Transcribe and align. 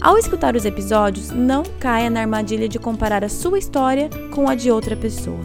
Ao 0.00 0.16
escutar 0.16 0.54
os 0.54 0.64
episódios, 0.64 1.30
não 1.30 1.64
caia 1.80 2.08
na 2.08 2.20
armadilha 2.20 2.68
de 2.68 2.78
comparar 2.78 3.24
a 3.24 3.28
sua 3.28 3.58
história 3.58 4.08
com 4.32 4.48
a 4.48 4.54
de 4.54 4.70
outra 4.70 4.96
pessoa. 4.96 5.44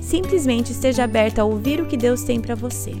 Simplesmente 0.00 0.70
esteja 0.70 1.02
aberta 1.02 1.42
a 1.42 1.44
ouvir 1.44 1.80
o 1.80 1.86
que 1.86 1.96
Deus 1.96 2.22
tem 2.22 2.40
para 2.40 2.54
você. 2.54 2.92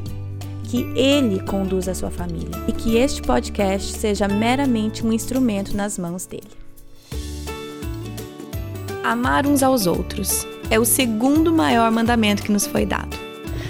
Que 0.64 0.82
Ele 0.98 1.40
conduza 1.44 1.92
a 1.92 1.94
sua 1.94 2.10
família 2.10 2.50
e 2.66 2.72
que 2.72 2.96
este 2.96 3.22
podcast 3.22 3.92
seja 3.96 4.26
meramente 4.26 5.06
um 5.06 5.12
instrumento 5.12 5.76
nas 5.76 5.96
mãos 5.96 6.26
dele. 6.26 6.50
Amar 9.04 9.46
uns 9.46 9.62
aos 9.62 9.86
outros 9.86 10.46
é 10.68 10.80
o 10.80 10.84
segundo 10.84 11.52
maior 11.52 11.90
mandamento 11.92 12.42
que 12.42 12.52
nos 12.52 12.66
foi 12.66 12.84
dado. 12.84 13.27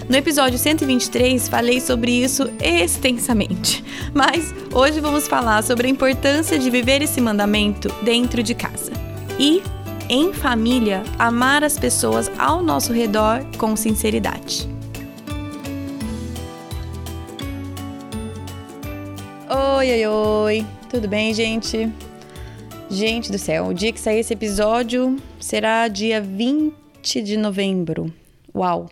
No 0.09 0.17
episódio 0.17 0.59
123 0.59 1.51
falei 1.51 1.83
sobre 1.83 2.11
isso 2.11 2.51
extensamente, 2.63 3.85
mas 4.15 4.55
hoje 4.73 5.01
vamos 5.01 5.29
falar 5.29 5.63
sobre 5.63 5.87
a 5.87 5.91
importância 5.91 6.59
de 6.59 6.71
viver 6.71 7.03
esse 7.03 7.21
mandamento 7.21 7.91
dentro 8.03 8.43
de 8.43 8.55
casa 8.55 8.91
e, 9.39 9.63
em 10.09 10.33
família, 10.33 11.03
amar 11.19 11.63
as 11.63 11.79
pessoas 11.79 12.31
ao 12.39 12.63
nosso 12.63 12.91
redor 12.91 13.45
com 13.59 13.77
sinceridade. 13.77 14.67
Oi, 19.77 19.91
oi, 19.91 20.07
oi, 20.07 20.67
tudo 20.89 21.07
bem, 21.07 21.35
gente? 21.35 21.93
Gente 22.89 23.31
do 23.31 23.39
céu, 23.39 23.67
o 23.67 23.75
dia 23.75 23.93
que 23.93 24.01
sair 24.01 24.21
esse 24.21 24.33
episódio 24.33 25.17
será 25.39 25.87
dia 25.87 26.19
20 26.19 27.21
de 27.21 27.37
novembro. 27.37 28.11
Uau! 28.55 28.89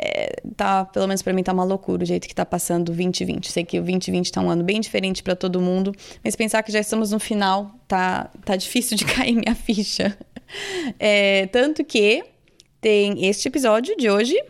É, 0.00 0.40
tá, 0.56 0.84
pelo 0.84 1.08
menos 1.08 1.22
para 1.22 1.32
mim 1.32 1.42
tá 1.42 1.52
uma 1.52 1.64
loucura 1.64 2.04
o 2.04 2.06
jeito 2.06 2.28
que 2.28 2.34
tá 2.34 2.46
passando 2.46 2.90
o 2.90 2.92
2020. 2.92 3.50
Sei 3.50 3.64
que 3.64 3.78
o 3.78 3.82
2020 3.82 4.30
tá 4.30 4.40
um 4.40 4.48
ano 4.48 4.62
bem 4.62 4.80
diferente 4.80 5.22
para 5.22 5.34
todo 5.34 5.60
mundo, 5.60 5.92
mas 6.22 6.36
pensar 6.36 6.62
que 6.62 6.70
já 6.70 6.78
estamos 6.78 7.10
no 7.10 7.18
final 7.18 7.74
tá, 7.88 8.30
tá 8.44 8.54
difícil 8.54 8.96
de 8.96 9.04
cair 9.06 9.34
minha 9.34 9.54
ficha. 9.54 10.16
É, 10.98 11.46
tanto 11.48 11.84
que 11.84 12.24
tem 12.80 13.26
este 13.26 13.48
episódio 13.48 13.96
de 13.96 14.08
hoje 14.08 14.40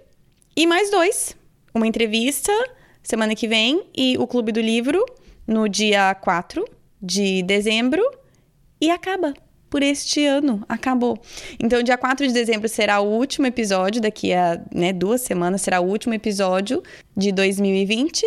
e 0.55 0.67
mais 0.67 0.91
dois. 0.91 1.35
Uma 1.75 1.87
entrevista 1.87 2.53
semana 3.03 3.35
que 3.35 3.49
vem 3.49 3.85
e 3.97 4.17
o 4.19 4.27
Clube 4.27 4.53
do 4.53 4.61
Livro 4.61 5.05
no 5.47 5.67
dia 5.67 6.15
4 6.15 6.63
de 7.01 7.43
dezembro 7.43 8.03
e 8.81 8.91
acaba 8.91 9.33
por 9.69 9.83
este 9.83 10.25
ano. 10.25 10.65
Acabou. 10.69 11.19
Então, 11.59 11.83
dia 11.83 11.97
4 11.97 12.27
de 12.27 12.33
dezembro 12.33 12.69
será 12.69 13.01
o 13.01 13.09
último 13.09 13.47
episódio, 13.47 14.01
daqui 14.01 14.33
a 14.33 14.61
né, 14.75 14.93
duas 14.93 15.21
semanas 15.21 15.63
será 15.63 15.81
o 15.81 15.87
último 15.87 16.15
episódio 16.15 16.83
de 17.17 17.33
2020. 17.33 18.25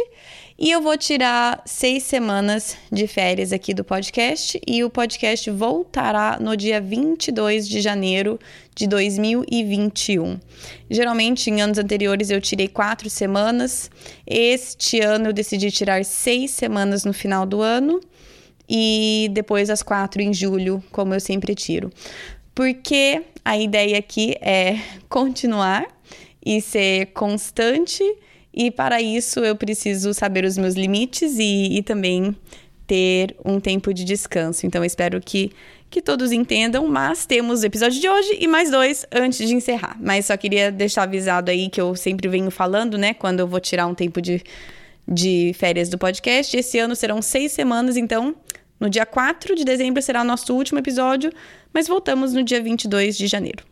E 0.63 0.69
eu 0.69 0.79
vou 0.79 0.95
tirar 0.95 1.59
seis 1.65 2.03
semanas 2.03 2.77
de 2.91 3.07
férias 3.07 3.51
aqui 3.51 3.73
do 3.73 3.83
podcast 3.83 4.61
e 4.67 4.83
o 4.83 4.91
podcast 4.91 5.49
voltará 5.49 6.37
no 6.39 6.55
dia 6.55 6.79
22 6.79 7.67
de 7.67 7.81
janeiro 7.81 8.39
de 8.75 8.85
2021. 8.85 10.39
Geralmente, 10.87 11.49
em 11.49 11.61
anos 11.61 11.79
anteriores, 11.79 12.29
eu 12.29 12.39
tirei 12.39 12.67
quatro 12.67 13.09
semanas. 13.09 13.89
Este 14.27 14.99
ano, 14.99 15.29
eu 15.29 15.33
decidi 15.33 15.71
tirar 15.71 16.05
seis 16.05 16.51
semanas 16.51 17.05
no 17.05 17.11
final 17.11 17.43
do 17.43 17.59
ano 17.63 17.99
e 18.73 19.27
depois 19.33 19.69
às 19.69 19.83
quatro 19.83 20.21
em 20.21 20.33
julho, 20.33 20.81
como 20.93 21.13
eu 21.13 21.19
sempre 21.19 21.53
tiro. 21.53 21.91
Porque 22.55 23.21
a 23.43 23.57
ideia 23.57 23.97
aqui 23.97 24.33
é 24.39 24.79
continuar 25.09 25.85
e 26.43 26.61
ser 26.61 27.07
constante, 27.07 28.01
e 28.53 28.71
para 28.71 29.01
isso 29.01 29.41
eu 29.41 29.57
preciso 29.57 30.13
saber 30.13 30.45
os 30.45 30.57
meus 30.57 30.75
limites 30.75 31.37
e, 31.37 31.77
e 31.77 31.83
também 31.83 32.33
ter 32.87 33.35
um 33.43 33.59
tempo 33.59 33.93
de 33.93 34.05
descanso. 34.05 34.65
Então 34.65 34.83
espero 34.85 35.19
que, 35.19 35.51
que 35.89 36.01
todos 36.01 36.31
entendam, 36.31 36.87
mas 36.87 37.25
temos 37.25 37.63
o 37.63 37.65
episódio 37.65 37.99
de 37.99 38.07
hoje 38.07 38.37
e 38.39 38.47
mais 38.47 38.71
dois 38.71 39.05
antes 39.11 39.47
de 39.47 39.53
encerrar. 39.53 39.97
Mas 39.99 40.27
só 40.27 40.37
queria 40.37 40.71
deixar 40.71 41.03
avisado 41.03 41.51
aí 41.51 41.69
que 41.69 41.79
eu 41.79 41.93
sempre 41.95 42.27
venho 42.29 42.49
falando, 42.49 42.97
né, 42.97 43.13
quando 43.13 43.41
eu 43.41 43.47
vou 43.47 43.59
tirar 43.59 43.85
um 43.85 43.93
tempo 43.93 44.21
de, 44.21 44.41
de 45.07 45.53
férias 45.57 45.89
do 45.89 45.97
podcast. 45.97 46.55
Esse 46.55 46.79
ano 46.79 46.95
serão 46.95 47.21
seis 47.21 47.51
semanas, 47.51 47.95
então 47.95 48.35
no 48.81 48.89
dia 48.89 49.05
4 49.05 49.55
de 49.55 49.63
dezembro 49.63 50.01
será 50.01 50.21
o 50.21 50.25
nosso 50.25 50.55
último 50.55 50.79
episódio, 50.79 51.31
mas 51.71 51.87
voltamos 51.87 52.33
no 52.33 52.43
dia 52.43 52.61
22 52.61 53.15
de 53.15 53.27
janeiro. 53.27 53.63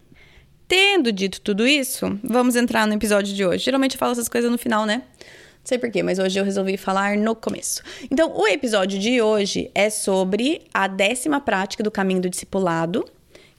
Tendo 0.67 1.11
dito 1.11 1.41
tudo 1.41 1.65
isso, 1.65 2.05
vamos 2.23 2.55
entrar 2.55 2.85
no 2.85 2.93
episódio 2.93 3.33
de 3.33 3.43
hoje. 3.43 3.65
Geralmente 3.65 3.95
eu 3.95 3.99
falo 3.99 4.11
essas 4.11 4.29
coisas 4.29 4.51
no 4.51 4.57
final, 4.57 4.85
né? 4.85 5.01
Não 5.17 5.65
sei 5.65 5.79
porquê, 5.79 6.03
mas 6.03 6.19
hoje 6.19 6.39
eu 6.39 6.45
resolvi 6.45 6.77
falar 6.77 7.17
no 7.17 7.35
começo. 7.35 7.81
Então, 8.11 8.31
o 8.37 8.47
episódio 8.47 8.99
de 8.99 9.19
hoje 9.19 9.71
é 9.73 9.89
sobre 9.89 10.61
a 10.71 10.87
décima 10.87 11.41
prática 11.41 11.81
do 11.81 11.89
caminho 11.89 12.21
do 12.21 12.29
discipulado, 12.29 13.03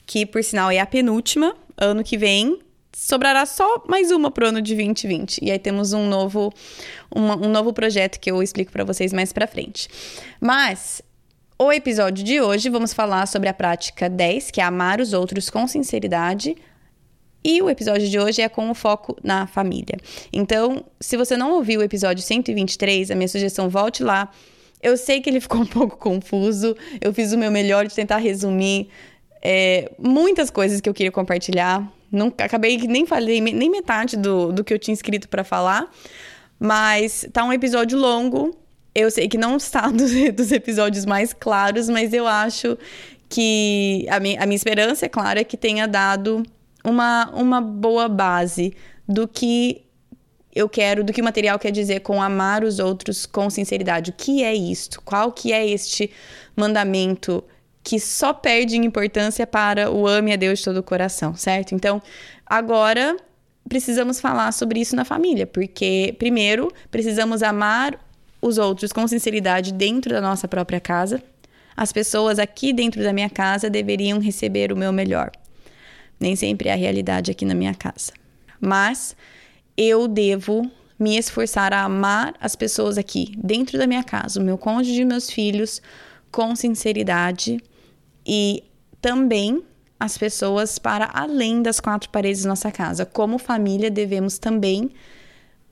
que 0.06 0.25
por 0.25 0.44
sinal 0.44 0.71
é 0.71 0.78
a 0.78 0.87
penúltima. 0.87 1.56
Ano 1.77 2.05
que 2.05 2.17
vem 2.17 2.61
sobrará 2.97 3.44
só 3.44 3.82
mais 3.88 4.12
uma 4.12 4.31
pro 4.31 4.47
ano 4.47 4.62
de 4.62 4.75
2020. 4.75 5.41
E 5.43 5.50
aí 5.50 5.59
temos 5.59 5.93
um 5.93 6.09
novo, 6.09 6.53
uma, 7.11 7.37
um 7.37 7.50
novo 7.50 7.72
projeto 7.72 8.21
que 8.21 8.31
eu 8.31 8.41
explico 8.41 8.71
para 8.71 8.84
vocês 8.84 9.12
mais 9.12 9.32
para 9.32 9.49
frente. 9.49 9.88
Mas 10.41 11.03
o 11.62 11.71
episódio 11.71 12.25
de 12.25 12.41
hoje 12.41 12.71
vamos 12.71 12.94
falar 12.94 13.26
sobre 13.26 13.47
a 13.47 13.53
prática 13.53 14.09
10, 14.09 14.50
que 14.50 14.62
é 14.62 14.65
amar 14.65 14.98
os 14.98 15.12
outros 15.12 15.50
com 15.50 15.69
sinceridade. 15.69 16.56
E 17.44 17.60
o 17.60 17.69
episódio 17.69 18.09
de 18.09 18.19
hoje 18.19 18.41
é 18.41 18.48
com 18.48 18.71
o 18.71 18.75
foco 18.75 19.15
na 19.22 19.47
família. 19.47 19.99
Então, 20.32 20.82
se 20.99 21.19
você 21.19 21.37
não 21.37 21.53
ouviu 21.53 21.81
o 21.81 21.82
episódio 21.82 22.25
123, 22.25 23.10
a 23.10 23.15
minha 23.15 23.28
sugestão 23.28 23.69
volte 23.69 24.03
lá. 24.03 24.31
Eu 24.82 24.97
sei 24.97 25.20
que 25.20 25.28
ele 25.28 25.38
ficou 25.41 25.60
um 25.60 25.66
pouco 25.66 25.99
confuso, 25.99 26.75
eu 26.99 27.12
fiz 27.12 27.31
o 27.34 27.37
meu 27.37 27.50
melhor 27.50 27.87
de 27.87 27.94
tentar 27.94 28.16
resumir 28.16 28.88
é, 29.43 29.93
muitas 29.99 30.49
coisas 30.49 30.81
que 30.81 30.88
eu 30.88 30.94
queria 30.94 31.12
compartilhar. 31.12 31.87
Não, 32.10 32.28
acabei 32.28 32.78
que 32.78 32.88
nem 32.88 33.04
falei 33.04 33.38
nem 33.38 33.69
metade 33.69 34.16
do, 34.16 34.50
do 34.50 34.65
que 34.65 34.72
eu 34.72 34.78
tinha 34.78 34.94
escrito 34.94 35.28
para 35.28 35.44
falar, 35.44 35.91
mas 36.59 37.28
tá 37.34 37.44
um 37.44 37.53
episódio 37.53 37.99
longo 37.99 38.59
eu 38.95 39.11
sei 39.11 39.28
que 39.28 39.39
não 39.39 39.56
está 39.56 39.89
dos, 39.91 40.12
dos 40.34 40.53
episódios 40.53 41.05
mais 41.05 41.33
claros, 41.33 41.89
mas 41.89 42.12
eu 42.12 42.27
acho 42.27 42.77
que 43.28 44.06
a 44.11 44.19
minha, 44.19 44.43
a 44.43 44.47
minha 44.47 44.56
esperança, 44.56 45.06
é 45.06 45.09
claro, 45.09 45.39
é 45.39 45.45
que 45.45 45.56
tenha 45.56 45.87
dado 45.87 46.43
uma, 46.84 47.31
uma 47.31 47.61
boa 47.61 48.09
base 48.09 48.75
do 49.09 49.29
que 49.29 49.84
eu 50.53 50.69
quero, 50.69 51.05
do 51.05 51.12
que 51.12 51.21
o 51.21 51.25
material 51.25 51.59
quer 51.59 51.71
dizer 51.71 52.00
com 52.00 52.21
amar 52.21 52.65
os 52.65 52.81
outros 52.81 53.25
com 53.27 53.49
sinceridade. 53.49 54.11
O 54.11 54.15
que 54.15 54.43
é 54.43 54.53
isto? 54.53 55.00
Qual 55.03 55.31
que 55.31 55.53
é 55.53 55.67
este 55.67 56.11
mandamento 56.56 57.45
que 57.83 57.99
só 57.99 58.33
perde 58.33 58.77
importância 58.77 59.47
para 59.47 59.91
o 59.91 60.06
ame 60.06 60.33
a 60.33 60.37
Deus 60.37 60.59
de 60.59 60.65
todo 60.65 60.79
o 60.79 60.83
coração, 60.83 61.34
certo? 61.34 61.75
Então, 61.75 62.03
agora 62.45 63.17
precisamos 63.69 64.21
falar 64.21 64.53
sobre 64.53 64.81
isso 64.81 64.97
na 64.97 65.05
família, 65.05 65.47
porque 65.47 66.15
primeiro 66.19 66.73
precisamos 66.91 67.43
amar 67.43 67.99
os 68.41 68.59
outros 68.59 68.93
com 68.93 69.06
sinceridade 69.06 69.73
dentro 69.73 70.12
da 70.12 70.21
nossa 70.21 70.49
própria 70.49 70.81
casa. 70.81 71.23
As 71.77 71.93
pessoas 71.93 72.39
aqui 72.39 72.73
dentro 72.73 73.03
da 73.03 73.12
minha 73.12 73.31
casa 73.31 73.71
deveriam 73.71 74.19
receber 74.19 74.73
o 74.73 74.76
meu 74.76 74.93
melhor. 74.93 75.31
Nem 76.19 76.37
sempre 76.37 76.69
é 76.69 76.73
a 76.73 76.76
realidade 76.76 77.31
aqui 77.31 77.44
na 77.44 77.55
minha 77.55 77.75
casa. 77.75 78.12
Mas 78.61 79.17
eu 79.76 80.06
devo 80.06 80.70
me 80.99 81.17
esforçar 81.17 81.73
a 81.73 81.85
amar 81.85 82.35
as 82.38 82.55
pessoas 82.55 82.99
aqui 82.99 83.32
dentro 83.43 83.79
da 83.79 83.87
minha 83.87 84.05
casa, 84.05 84.38
o 84.38 84.44
meu 84.44 84.59
cônjuge 84.59 85.00
e 85.00 85.05
meus 85.05 85.31
filhos, 85.31 85.81
com 86.31 86.55
sinceridade 86.55 87.59
e 88.26 88.62
também 89.00 89.64
as 89.99 90.17
pessoas 90.19 90.79
para 90.79 91.11
além 91.12 91.62
das 91.62 91.81
quatro 91.81 92.11
paredes 92.11 92.43
da 92.43 92.50
nossa 92.50 92.70
casa. 92.70 93.06
Como 93.06 93.38
família, 93.38 93.91
devemos 93.91 94.38
também 94.38 94.91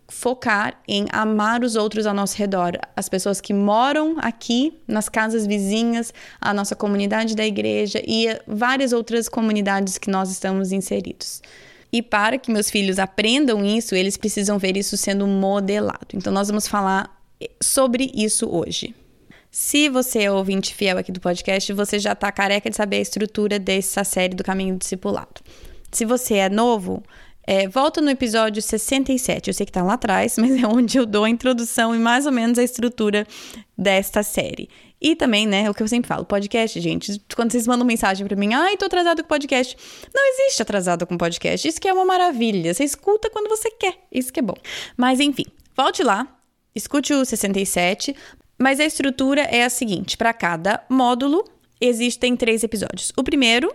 focar 0.08 0.80
em 0.88 1.06
amar 1.12 1.62
os 1.62 1.76
outros 1.76 2.06
ao 2.06 2.14
nosso 2.14 2.36
redor, 2.36 2.72
as 2.96 3.08
pessoas 3.08 3.40
que 3.40 3.52
moram 3.52 4.16
aqui, 4.18 4.72
nas 4.88 5.08
casas 5.08 5.46
vizinhas, 5.46 6.12
a 6.40 6.54
nossa 6.54 6.74
comunidade 6.74 7.36
da 7.36 7.46
igreja 7.46 8.02
e 8.06 8.26
várias 8.46 8.92
outras 8.92 9.28
comunidades 9.28 9.98
que 9.98 10.10
nós 10.10 10.30
estamos 10.30 10.72
inseridos. 10.72 11.42
E 11.92 12.02
para 12.02 12.38
que 12.38 12.50
meus 12.50 12.70
filhos 12.70 12.98
aprendam 12.98 13.64
isso, 13.64 13.94
eles 13.94 14.16
precisam 14.16 14.58
ver 14.58 14.76
isso 14.76 14.96
sendo 14.96 15.26
modelado. 15.26 16.08
Então, 16.14 16.32
nós 16.32 16.48
vamos 16.48 16.66
falar 16.66 17.18
sobre 17.62 18.10
isso 18.14 18.48
hoje. 18.50 18.94
Se 19.50 19.88
você 19.88 20.24
é 20.24 20.30
ouvinte 20.30 20.74
fiel 20.74 20.98
aqui 20.98 21.10
do 21.10 21.20
podcast, 21.20 21.72
você 21.72 21.98
já 21.98 22.14
tá 22.14 22.30
careca 22.30 22.68
de 22.68 22.76
saber 22.76 22.96
a 22.96 23.00
estrutura 23.00 23.58
dessa 23.58 24.04
série 24.04 24.34
do 24.34 24.44
Caminho 24.44 24.76
Discipulado. 24.76 25.40
Se 25.90 26.04
você 26.04 26.34
é 26.34 26.50
novo, 26.50 27.02
é, 27.50 27.66
volta 27.66 28.02
no 28.02 28.10
episódio 28.10 28.60
67. 28.60 29.48
Eu 29.48 29.54
sei 29.54 29.64
que 29.64 29.72
tá 29.72 29.82
lá 29.82 29.94
atrás, 29.94 30.36
mas 30.38 30.50
é 30.62 30.66
onde 30.66 30.98
eu 30.98 31.06
dou 31.06 31.24
a 31.24 31.30
introdução 31.30 31.94
e 31.94 31.98
mais 31.98 32.26
ou 32.26 32.32
menos 32.32 32.58
a 32.58 32.62
estrutura 32.62 33.26
desta 33.76 34.22
série. 34.22 34.68
E 35.00 35.16
também, 35.16 35.46
né, 35.46 35.62
é 35.62 35.70
o 35.70 35.72
que 35.72 35.82
eu 35.82 35.88
sempre 35.88 36.08
falo, 36.08 36.26
podcast, 36.26 36.78
gente, 36.78 37.18
quando 37.34 37.52
vocês 37.52 37.66
mandam 37.66 37.86
mensagem 37.86 38.26
para 38.26 38.36
mim, 38.36 38.52
ai, 38.52 38.76
tô 38.76 38.84
atrasado 38.84 39.22
com 39.22 39.28
podcast. 39.28 39.74
Não 40.14 40.28
existe 40.34 40.60
atrasado 40.60 41.06
com 41.06 41.16
podcast. 41.16 41.66
Isso 41.66 41.80
que 41.80 41.88
é 41.88 41.92
uma 41.92 42.04
maravilha. 42.04 42.74
Você 42.74 42.84
escuta 42.84 43.30
quando 43.30 43.48
você 43.48 43.70
quer. 43.70 43.94
Isso 44.12 44.30
que 44.30 44.40
é 44.40 44.42
bom. 44.42 44.56
Mas 44.94 45.18
enfim, 45.18 45.46
volte 45.74 46.02
lá, 46.02 46.28
escute 46.74 47.14
o 47.14 47.24
67, 47.24 48.14
mas 48.60 48.78
a 48.78 48.84
estrutura 48.84 49.40
é 49.40 49.64
a 49.64 49.70
seguinte: 49.70 50.18
para 50.18 50.34
cada 50.34 50.84
módulo 50.90 51.44
existem 51.80 52.36
três 52.36 52.62
episódios. 52.62 53.10
O 53.16 53.24
primeiro 53.24 53.74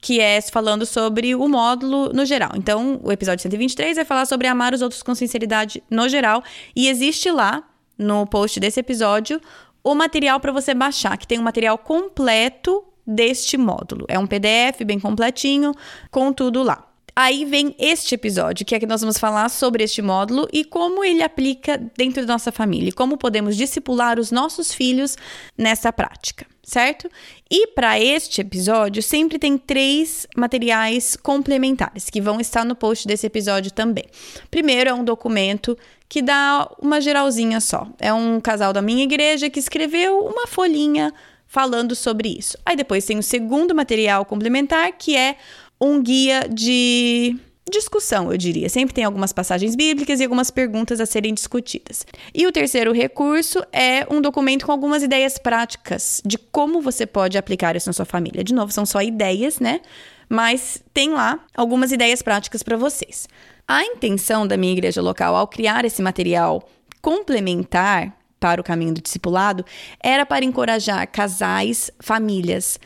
que 0.00 0.20
é 0.20 0.40
falando 0.40 0.86
sobre 0.86 1.34
o 1.34 1.46
módulo 1.48 2.12
no 2.12 2.24
geral. 2.24 2.52
Então, 2.56 3.00
o 3.02 3.12
episódio 3.12 3.42
123 3.42 3.96
vai 3.96 4.04
falar 4.04 4.26
sobre 4.26 4.46
amar 4.46 4.72
os 4.72 4.82
outros 4.82 5.02
com 5.02 5.14
sinceridade 5.14 5.82
no 5.90 6.08
geral. 6.08 6.42
E 6.74 6.88
existe 6.88 7.30
lá, 7.30 7.62
no 7.98 8.26
post 8.26 8.58
desse 8.58 8.80
episódio, 8.80 9.40
o 9.84 9.94
material 9.94 10.40
para 10.40 10.52
você 10.52 10.72
baixar, 10.72 11.18
que 11.18 11.26
tem 11.26 11.38
um 11.38 11.42
material 11.42 11.76
completo 11.76 12.82
deste 13.06 13.58
módulo. 13.58 14.06
É 14.08 14.18
um 14.18 14.26
PDF 14.26 14.82
bem 14.86 14.98
completinho, 14.98 15.74
com 16.10 16.32
tudo 16.32 16.62
lá. 16.62 16.86
Aí 17.14 17.44
vem 17.44 17.74
este 17.78 18.14
episódio, 18.14 18.64
que 18.64 18.74
é 18.74 18.80
que 18.80 18.86
nós 18.86 19.02
vamos 19.02 19.18
falar 19.18 19.50
sobre 19.50 19.84
este 19.84 20.00
módulo 20.00 20.48
e 20.52 20.64
como 20.64 21.04
ele 21.04 21.22
aplica 21.22 21.76
dentro 21.94 22.24
da 22.24 22.34
nossa 22.34 22.50
família, 22.52 22.92
como 22.92 23.18
podemos 23.18 23.56
discipular 23.56 24.18
os 24.18 24.30
nossos 24.30 24.72
filhos 24.72 25.18
nessa 25.58 25.92
prática 25.92 26.46
certo? 26.70 27.10
E 27.50 27.66
para 27.68 27.98
este 27.98 28.40
episódio, 28.40 29.02
sempre 29.02 29.38
tem 29.38 29.58
três 29.58 30.26
materiais 30.36 31.16
complementares 31.16 32.08
que 32.08 32.20
vão 32.20 32.40
estar 32.40 32.64
no 32.64 32.76
post 32.76 33.06
desse 33.08 33.26
episódio 33.26 33.72
também. 33.72 34.04
Primeiro 34.50 34.88
é 34.88 34.94
um 34.94 35.04
documento 35.04 35.76
que 36.08 36.22
dá 36.22 36.70
uma 36.80 37.00
geralzinha 37.00 37.60
só. 37.60 37.88
É 37.98 38.12
um 38.12 38.40
casal 38.40 38.72
da 38.72 38.80
minha 38.80 39.02
igreja 39.02 39.50
que 39.50 39.58
escreveu 39.58 40.20
uma 40.20 40.46
folhinha 40.46 41.12
falando 41.46 41.96
sobre 41.96 42.28
isso. 42.28 42.56
Aí 42.64 42.76
depois 42.76 43.04
tem 43.04 43.18
o 43.18 43.22
segundo 43.22 43.74
material 43.74 44.24
complementar, 44.24 44.92
que 44.92 45.16
é 45.16 45.36
um 45.80 46.00
guia 46.00 46.46
de 46.48 47.36
discussão, 47.70 48.30
eu 48.30 48.36
diria. 48.36 48.68
Sempre 48.68 48.94
tem 48.94 49.04
algumas 49.04 49.32
passagens 49.32 49.74
bíblicas 49.74 50.20
e 50.20 50.24
algumas 50.24 50.50
perguntas 50.50 51.00
a 51.00 51.06
serem 51.06 51.32
discutidas. 51.32 52.04
E 52.34 52.46
o 52.46 52.52
terceiro 52.52 52.92
recurso 52.92 53.64
é 53.72 54.06
um 54.10 54.20
documento 54.20 54.66
com 54.66 54.72
algumas 54.72 55.02
ideias 55.02 55.38
práticas 55.38 56.20
de 56.26 56.36
como 56.36 56.82
você 56.82 57.06
pode 57.06 57.38
aplicar 57.38 57.76
isso 57.76 57.88
na 57.88 57.92
sua 57.92 58.04
família. 58.04 58.44
De 58.44 58.52
novo, 58.52 58.72
são 58.72 58.84
só 58.84 59.00
ideias, 59.00 59.58
né? 59.58 59.80
Mas 60.28 60.82
tem 60.92 61.10
lá 61.10 61.40
algumas 61.56 61.92
ideias 61.92 62.20
práticas 62.20 62.62
para 62.62 62.76
vocês. 62.76 63.26
A 63.66 63.84
intenção 63.84 64.46
da 64.46 64.56
minha 64.56 64.72
igreja 64.72 65.00
local 65.00 65.34
ao 65.34 65.48
criar 65.48 65.84
esse 65.84 66.02
material 66.02 66.68
complementar 67.00 68.16
para 68.38 68.60
o 68.60 68.64
caminho 68.64 68.94
do 68.94 69.02
discipulado 69.02 69.64
era 70.02 70.24
para 70.24 70.44
encorajar 70.44 71.06
casais, 71.06 71.90
famílias, 72.00 72.80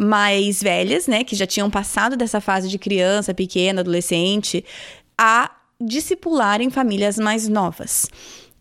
mais 0.00 0.62
velhas, 0.62 1.06
né, 1.06 1.22
que 1.22 1.36
já 1.36 1.46
tinham 1.46 1.68
passado 1.68 2.16
dessa 2.16 2.40
fase 2.40 2.70
de 2.70 2.78
criança, 2.78 3.34
pequena, 3.34 3.82
adolescente, 3.82 4.64
a 5.18 5.50
discipularem 5.78 6.70
famílias 6.70 7.18
mais 7.18 7.46
novas. 7.46 8.08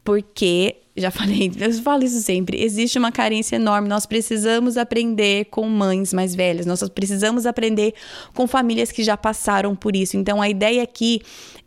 Porque, 0.03 0.75
já 0.97 1.09
falei, 1.11 1.49
eu 1.57 1.71
falo 1.81 2.03
isso 2.03 2.21
sempre, 2.21 2.61
existe 2.61 2.99
uma 2.99 3.09
carência 3.09 3.55
enorme. 3.55 3.87
Nós 3.87 4.05
precisamos 4.05 4.75
aprender 4.75 5.45
com 5.45 5.65
mães 5.69 6.13
mais 6.13 6.35
velhas, 6.35 6.65
nós 6.65 6.83
precisamos 6.89 7.45
aprender 7.45 7.93
com 8.33 8.45
famílias 8.45 8.91
que 8.91 9.01
já 9.01 9.15
passaram 9.15 9.73
por 9.77 9.95
isso. 9.95 10.17
Então, 10.17 10.41
a 10.41 10.49
ideia 10.49 10.83
aqui 10.83 11.21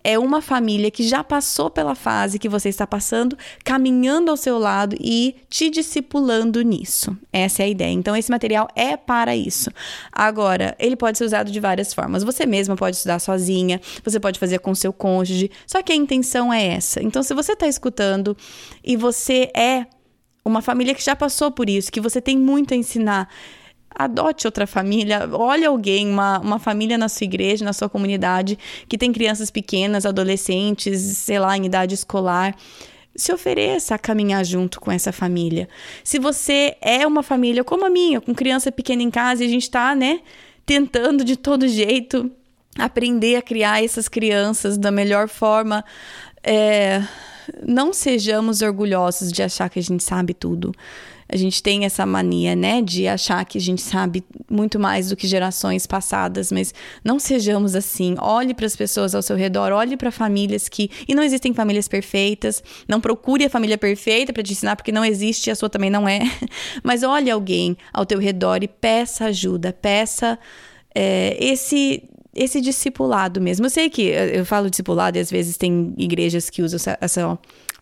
é 0.05 0.19
uma 0.19 0.41
família 0.41 0.91
que 0.91 1.03
já 1.03 1.23
passou 1.23 1.71
pela 1.71 1.95
fase 1.95 2.39
que 2.39 2.49
você 2.49 2.69
está 2.69 2.87
passando, 2.87 3.37
caminhando 3.65 4.31
ao 4.31 4.37
seu 4.37 4.59
lado 4.59 4.97
e 5.01 5.37
te 5.49 5.71
discipulando 5.71 6.63
nisso. 6.63 7.17
Essa 7.33 7.63
é 7.63 7.67
a 7.67 7.69
ideia. 7.69 7.93
Então, 7.93 8.17
esse 8.17 8.31
material 8.31 8.69
é 8.75 8.97
para 8.97 9.37
isso. 9.37 9.71
Agora, 10.11 10.75
ele 10.79 10.97
pode 10.97 11.19
ser 11.19 11.25
usado 11.25 11.51
de 11.51 11.61
várias 11.61 11.95
formas. 11.95 12.25
Você 12.25 12.45
mesma 12.47 12.77
pode 12.77 12.97
estudar 12.97 13.19
sozinha, 13.19 13.81
você 14.05 14.19
pode 14.19 14.39
fazer 14.39 14.59
com 14.59 14.75
seu 14.75 14.93
cônjuge, 14.93 15.51
só 15.67 15.83
que 15.83 15.93
a 15.93 15.97
intenção 15.97 16.53
é 16.53 16.67
essa. 16.67 17.03
Então, 17.03 17.23
se 17.23 17.35
você 17.35 17.53
está 17.53 17.67
escutando 17.67 18.37
e 18.85 18.97
você 18.97 19.51
é 19.57 19.87
uma 20.45 20.61
família 20.61 20.95
que 20.95 21.05
já 21.05 21.15
passou 21.15 21.51
por 21.51 21.69
isso, 21.71 21.93
que 21.93 22.01
você 22.01 22.21
tem 22.21 22.37
muito 22.37 22.75
a 22.75 22.77
ensinar, 22.77 23.29
adote 23.95 24.47
outra 24.47 24.67
família, 24.67 25.29
olhe 25.33 25.65
alguém, 25.65 26.09
uma, 26.09 26.39
uma 26.39 26.59
família 26.59 26.99
na 26.99 27.09
sua 27.09 27.25
igreja, 27.25 27.65
na 27.65 27.73
sua 27.73 27.89
comunidade, 27.89 28.59
que 28.89 28.99
tem 28.99 29.13
crianças 29.13 29.51
pequenas, 29.51 30.07
adolescentes, 30.07 31.01
sei 31.01 31.39
lá, 31.39 31.57
em 31.57 31.67
idade 31.67 31.95
escolar. 31.95 32.57
Se 33.15 33.33
ofereça 33.33 33.95
a 33.95 33.99
caminhar 33.99 34.45
junto 34.45 34.81
com 34.81 34.91
essa 34.91 35.13
família. 35.13 35.69
Se 36.03 36.19
você 36.19 36.77
é 36.81 37.07
uma 37.07 37.23
família 37.23 37.63
como 37.63 37.85
a 37.85 37.91
minha, 37.91 38.21
com 38.21 38.35
criança 38.35 38.73
pequena 38.73 39.03
em 39.03 39.11
casa 39.11 39.43
e 39.43 39.47
a 39.47 39.51
gente 39.51 39.65
está, 39.65 39.95
né, 39.95 40.21
tentando 40.65 41.25
de 41.25 41.37
todo 41.37 41.69
jeito 41.69 42.31
aprender 42.79 43.37
a 43.37 43.43
criar 43.43 43.85
essas 43.85 44.09
crianças 44.09 44.79
da 44.79 44.91
melhor 44.91 45.29
forma, 45.29 45.85
é, 46.43 47.03
não 47.67 47.93
sejamos 47.93 48.63
orgulhosos 48.63 49.33
de 49.33 49.43
achar 49.43 49.69
que 49.69 49.79
a 49.79 49.83
gente 49.83 50.03
sabe 50.03 50.35
tudo 50.35 50.73
a 51.33 51.37
gente 51.37 51.63
tem 51.63 51.87
essa 51.87 52.05
mania, 52.05 52.55
né, 52.55 52.83
de 52.83 53.09
achar 53.09 53.43
que 53.47 53.57
a 53.57 53.61
gente 53.61 53.81
sabe 53.81 54.23
muito 54.51 54.79
mais 54.79 55.09
do 55.09 55.17
que 55.17 55.27
gerações 55.27 55.87
passadas, 55.87 56.53
mas 56.53 56.75
não 57.03 57.19
sejamos 57.19 57.75
assim. 57.75 58.15
Olhe 58.19 58.53
para 58.53 58.67
as 58.67 58.77
pessoas 58.77 59.15
ao 59.15 59.23
seu 59.23 59.35
redor, 59.35 59.73
olhe 59.73 59.97
para 59.97 60.11
famílias 60.11 60.69
que. 60.69 60.91
E 61.09 61.15
não 61.15 61.23
existem 61.23 61.55
famílias 61.55 61.89
perfeitas. 61.89 62.63
Não 62.87 63.01
procure 63.01 63.47
a 63.47 63.51
família 63.51 63.79
perfeita 63.79 64.31
para 64.31 64.43
te 64.43 64.53
ensinar, 64.53 64.77
porque 64.77 64.93
não 64.93 65.03
existe, 65.03 65.51
a 65.51 65.55
sua 65.55 65.71
também 65.71 65.89
não 65.89 66.07
é. 66.07 66.21
Mas 66.85 67.03
olhe 67.03 67.31
alguém 67.31 67.79
ao 67.95 68.05
teu 68.05 68.19
redor 68.19 68.63
e 68.63 68.69
peça 68.69 69.25
ajuda, 69.25 69.73
peça 69.73 70.39
é, 70.95 71.35
esse 71.41 72.03
esse 72.35 72.61
discipulado 72.61 73.41
mesmo. 73.41 73.67
Eu 73.67 73.71
sei 73.71 73.91
que 73.91 74.03
eu 74.03 74.45
falo 74.45 74.71
discipulado 74.71 75.19
e 75.19 75.21
às 75.21 75.31
vezes 75.31 75.57
tem 75.57 75.95
igrejas 75.97 76.49
que 76.49 76.63
usam 76.63 76.77
essa, 76.77 76.99
essa 77.01 77.39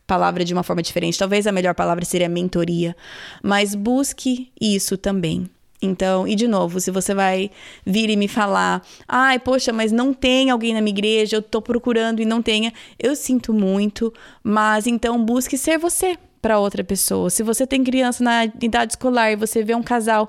palavra 0.07 0.45
de 0.45 0.53
uma 0.53 0.63
forma 0.63 0.83
diferente. 0.83 1.19
Talvez 1.19 1.47
a 1.47 1.53
melhor 1.53 1.75
palavra 1.75 2.05
seria 2.05 2.29
mentoria, 2.29 2.97
mas 3.43 3.75
busque 3.75 4.51
isso 4.61 4.97
também. 4.97 5.49
Então, 5.83 6.29
e 6.29 6.35
de 6.35 6.47
novo, 6.47 6.79
se 6.79 6.91
você 6.91 7.15
vai 7.15 7.51
vir 7.87 8.11
e 8.11 8.17
me 8.17 8.29
falar, 8.29 8.87
ai, 9.09 9.39
poxa, 9.39 9.73
mas 9.73 9.91
não 9.91 10.13
tem 10.13 10.51
alguém 10.51 10.75
na 10.75 10.81
minha 10.81 10.93
igreja, 10.93 11.37
eu 11.37 11.43
tô 11.43 11.63
procurando 11.63 12.21
e 12.21 12.27
não 12.27 12.43
tenha, 12.43 12.73
eu 12.99 13.17
sinto 13.17 13.53
muito, 13.53 14.13
mas 14.43 14.87
então 14.87 15.25
busque 15.25 15.57
ser 15.57 15.79
você 15.79 16.19
para 16.41 16.59
outra 16.59 16.83
pessoa. 16.83 17.31
Se 17.31 17.43
você 17.43 17.67
tem 17.67 17.85
criança 17.85 18.23
na 18.25 18.45
idade 18.45 18.93
escolar 18.93 19.33
e 19.33 19.37
você 19.37 19.63
vê 19.63 19.75
um 19.75 19.83
casal 19.83 20.27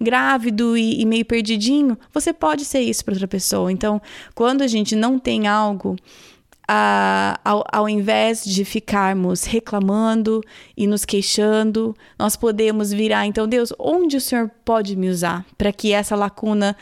grávido 0.00 0.76
e, 0.76 1.00
e 1.00 1.06
meio 1.06 1.24
perdidinho, 1.24 1.98
você 2.12 2.32
pode 2.32 2.64
ser 2.64 2.80
isso 2.80 3.04
para 3.04 3.14
outra 3.14 3.28
pessoa. 3.28 3.72
Então, 3.72 4.00
quando 4.34 4.62
a 4.62 4.66
gente 4.66 4.94
não 4.94 5.18
tem 5.18 5.46
algo 5.46 5.96
a, 6.66 7.38
ao, 7.44 7.64
ao 7.70 7.88
invés 7.88 8.44
de 8.44 8.64
ficarmos 8.64 9.44
reclamando 9.44 10.40
e 10.76 10.86
nos 10.86 11.04
queixando, 11.04 11.96
nós 12.18 12.36
podemos 12.36 12.92
virar, 12.92 13.26
então, 13.26 13.46
Deus, 13.46 13.72
onde 13.78 14.16
o 14.16 14.20
Senhor 14.20 14.50
pode 14.64 14.96
me 14.96 15.08
usar 15.08 15.44
para 15.56 15.72
que 15.72 15.92
essa 15.92 16.16
lacuna 16.16 16.76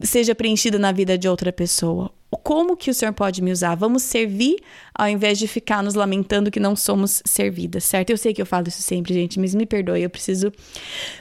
seja 0.00 0.34
preenchida 0.34 0.78
na 0.78 0.92
vida 0.92 1.18
de 1.18 1.28
outra 1.28 1.52
pessoa? 1.52 2.10
Como 2.38 2.76
que 2.76 2.90
o 2.90 2.94
Senhor 2.94 3.12
pode 3.12 3.42
me 3.42 3.52
usar? 3.52 3.74
Vamos 3.74 4.02
servir 4.02 4.56
ao 4.94 5.08
invés 5.08 5.38
de 5.38 5.46
ficar 5.46 5.82
nos 5.82 5.94
lamentando 5.94 6.50
que 6.50 6.60
não 6.60 6.74
somos 6.74 7.22
servidas, 7.24 7.84
certo? 7.84 8.10
Eu 8.10 8.16
sei 8.16 8.32
que 8.32 8.40
eu 8.40 8.46
falo 8.46 8.68
isso 8.68 8.82
sempre, 8.82 9.14
gente, 9.14 9.38
mas 9.38 9.54
me 9.54 9.66
perdoe, 9.66 10.02
eu 10.02 10.10
preciso 10.10 10.52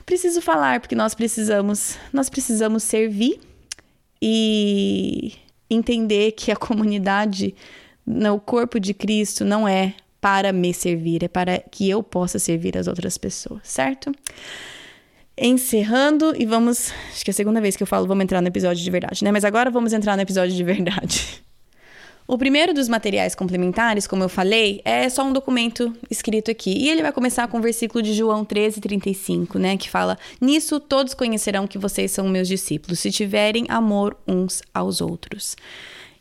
preciso 0.05 0.41
falar 0.41 0.79
porque 0.79 0.95
nós 0.95 1.13
precisamos, 1.13 1.97
nós 2.13 2.29
precisamos 2.29 2.83
servir 2.83 3.39
e 4.21 5.33
entender 5.69 6.33
que 6.33 6.51
a 6.51 6.55
comunidade, 6.55 7.55
no 8.05 8.39
corpo 8.39 8.79
de 8.79 8.93
Cristo, 8.93 9.43
não 9.43 9.67
é 9.67 9.93
para 10.19 10.53
me 10.53 10.73
servir, 10.73 11.23
é 11.23 11.27
para 11.27 11.59
que 11.59 11.89
eu 11.89 12.03
possa 12.03 12.37
servir 12.37 12.77
as 12.77 12.87
outras 12.87 13.17
pessoas, 13.17 13.61
certo? 13.63 14.11
Encerrando 15.37 16.33
e 16.37 16.45
vamos. 16.45 16.91
Acho 17.11 17.23
que 17.23 17.31
é 17.31 17.33
a 17.33 17.35
segunda 17.35 17.61
vez 17.61 17.75
que 17.75 17.83
eu 17.83 17.87
falo, 17.87 18.07
vamos 18.07 18.23
entrar 18.23 18.41
no 18.41 18.47
episódio 18.47 18.83
de 18.83 18.91
verdade, 18.91 19.23
né? 19.23 19.31
Mas 19.31 19.45
agora 19.45 19.69
vamos 19.69 19.93
entrar 19.93 20.15
no 20.15 20.21
episódio 20.21 20.55
de 20.55 20.63
verdade. 20.63 21.41
O 22.27 22.37
primeiro 22.37 22.73
dos 22.73 22.87
materiais 22.87 23.35
complementares, 23.35 24.07
como 24.07 24.23
eu 24.23 24.29
falei, 24.29 24.81
é 24.85 25.09
só 25.09 25.21
um 25.23 25.33
documento 25.33 25.93
escrito 26.09 26.49
aqui. 26.49 26.71
E 26.71 26.89
ele 26.89 27.01
vai 27.01 27.11
começar 27.11 27.45
com 27.49 27.57
o 27.57 27.61
versículo 27.61 28.01
de 28.01 28.13
João 28.13 28.45
13, 28.45 28.79
35, 28.79 29.59
né? 29.59 29.75
Que 29.75 29.89
fala: 29.89 30.17
Nisso 30.39 30.79
todos 30.79 31.13
conhecerão 31.13 31.67
que 31.67 31.77
vocês 31.77 32.11
são 32.11 32.29
meus 32.29 32.47
discípulos, 32.47 32.99
se 32.99 33.11
tiverem 33.11 33.65
amor 33.67 34.15
uns 34.25 34.61
aos 34.73 35.01
outros. 35.01 35.57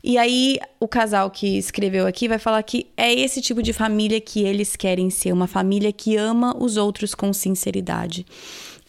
E 0.03 0.17
aí, 0.17 0.59
o 0.81 0.89
casal 0.89 1.31
que 1.31 1.59
escreveu 1.59 2.07
aqui 2.07 2.27
vai 2.27 2.39
falar 2.39 2.63
que 2.63 2.87
é 2.97 3.13
esse 3.13 3.43
tipo 3.43 3.63
de 3.63 3.73
família 3.73 4.19
que 4.19 4.43
eles 4.43 4.75
querem 4.75 5.11
ser, 5.11 5.31
uma 5.31 5.47
família 5.47 5.93
que 5.93 6.17
ama 6.17 6.57
os 6.59 6.79
outros 6.79 7.15
com 7.15 7.33
sinceridade. 7.35 8.25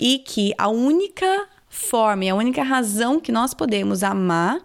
E 0.01 0.17
que 0.17 0.51
a 0.57 0.67
única 0.67 1.47
forma 1.69 2.25
e 2.25 2.29
a 2.29 2.35
única 2.35 2.63
razão 2.63 3.19
que 3.19 3.31
nós 3.31 3.53
podemos 3.53 4.01
amar 4.01 4.59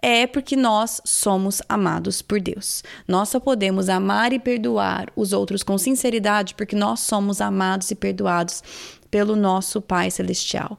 é 0.00 0.24
porque 0.24 0.54
nós 0.54 1.00
somos 1.04 1.60
amados 1.68 2.22
por 2.22 2.40
Deus. 2.40 2.84
Nós 3.06 3.28
só 3.28 3.40
podemos 3.40 3.88
amar 3.88 4.32
e 4.32 4.38
perdoar 4.38 5.12
os 5.16 5.32
outros 5.32 5.64
com 5.64 5.76
sinceridade 5.76 6.54
porque 6.54 6.76
nós 6.76 7.00
somos 7.00 7.40
amados 7.40 7.90
e 7.90 7.96
perdoados 7.96 8.62
pelo 9.10 9.34
nosso 9.34 9.82
Pai 9.82 10.12
Celestial. 10.12 10.78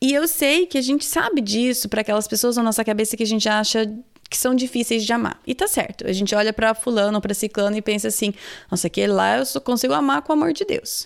E 0.00 0.14
eu 0.14 0.26
sei 0.26 0.66
que 0.66 0.78
a 0.78 0.82
gente 0.82 1.04
sabe 1.04 1.42
disso 1.42 1.90
para 1.90 2.00
aquelas 2.00 2.26
pessoas 2.26 2.56
na 2.56 2.62
nossa 2.62 2.82
cabeça 2.82 3.18
que 3.18 3.22
a 3.22 3.26
gente 3.26 3.46
acha 3.46 3.86
que 4.30 4.36
são 4.36 4.54
difíceis 4.54 5.04
de 5.04 5.12
amar. 5.12 5.38
E 5.46 5.54
tá 5.54 5.68
certo. 5.68 6.06
A 6.06 6.12
gente 6.12 6.34
olha 6.34 6.54
para 6.54 6.74
fulano, 6.74 7.20
para 7.20 7.34
ciclano 7.34 7.76
e 7.76 7.82
pensa 7.82 8.08
assim: 8.08 8.32
"Nossa, 8.70 8.86
aquele 8.86 9.12
lá 9.12 9.36
eu 9.36 9.44
só 9.44 9.60
consigo 9.60 9.92
amar 9.92 10.22
com 10.22 10.32
o 10.32 10.36
amor 10.36 10.52
de 10.54 10.64
Deus". 10.64 11.04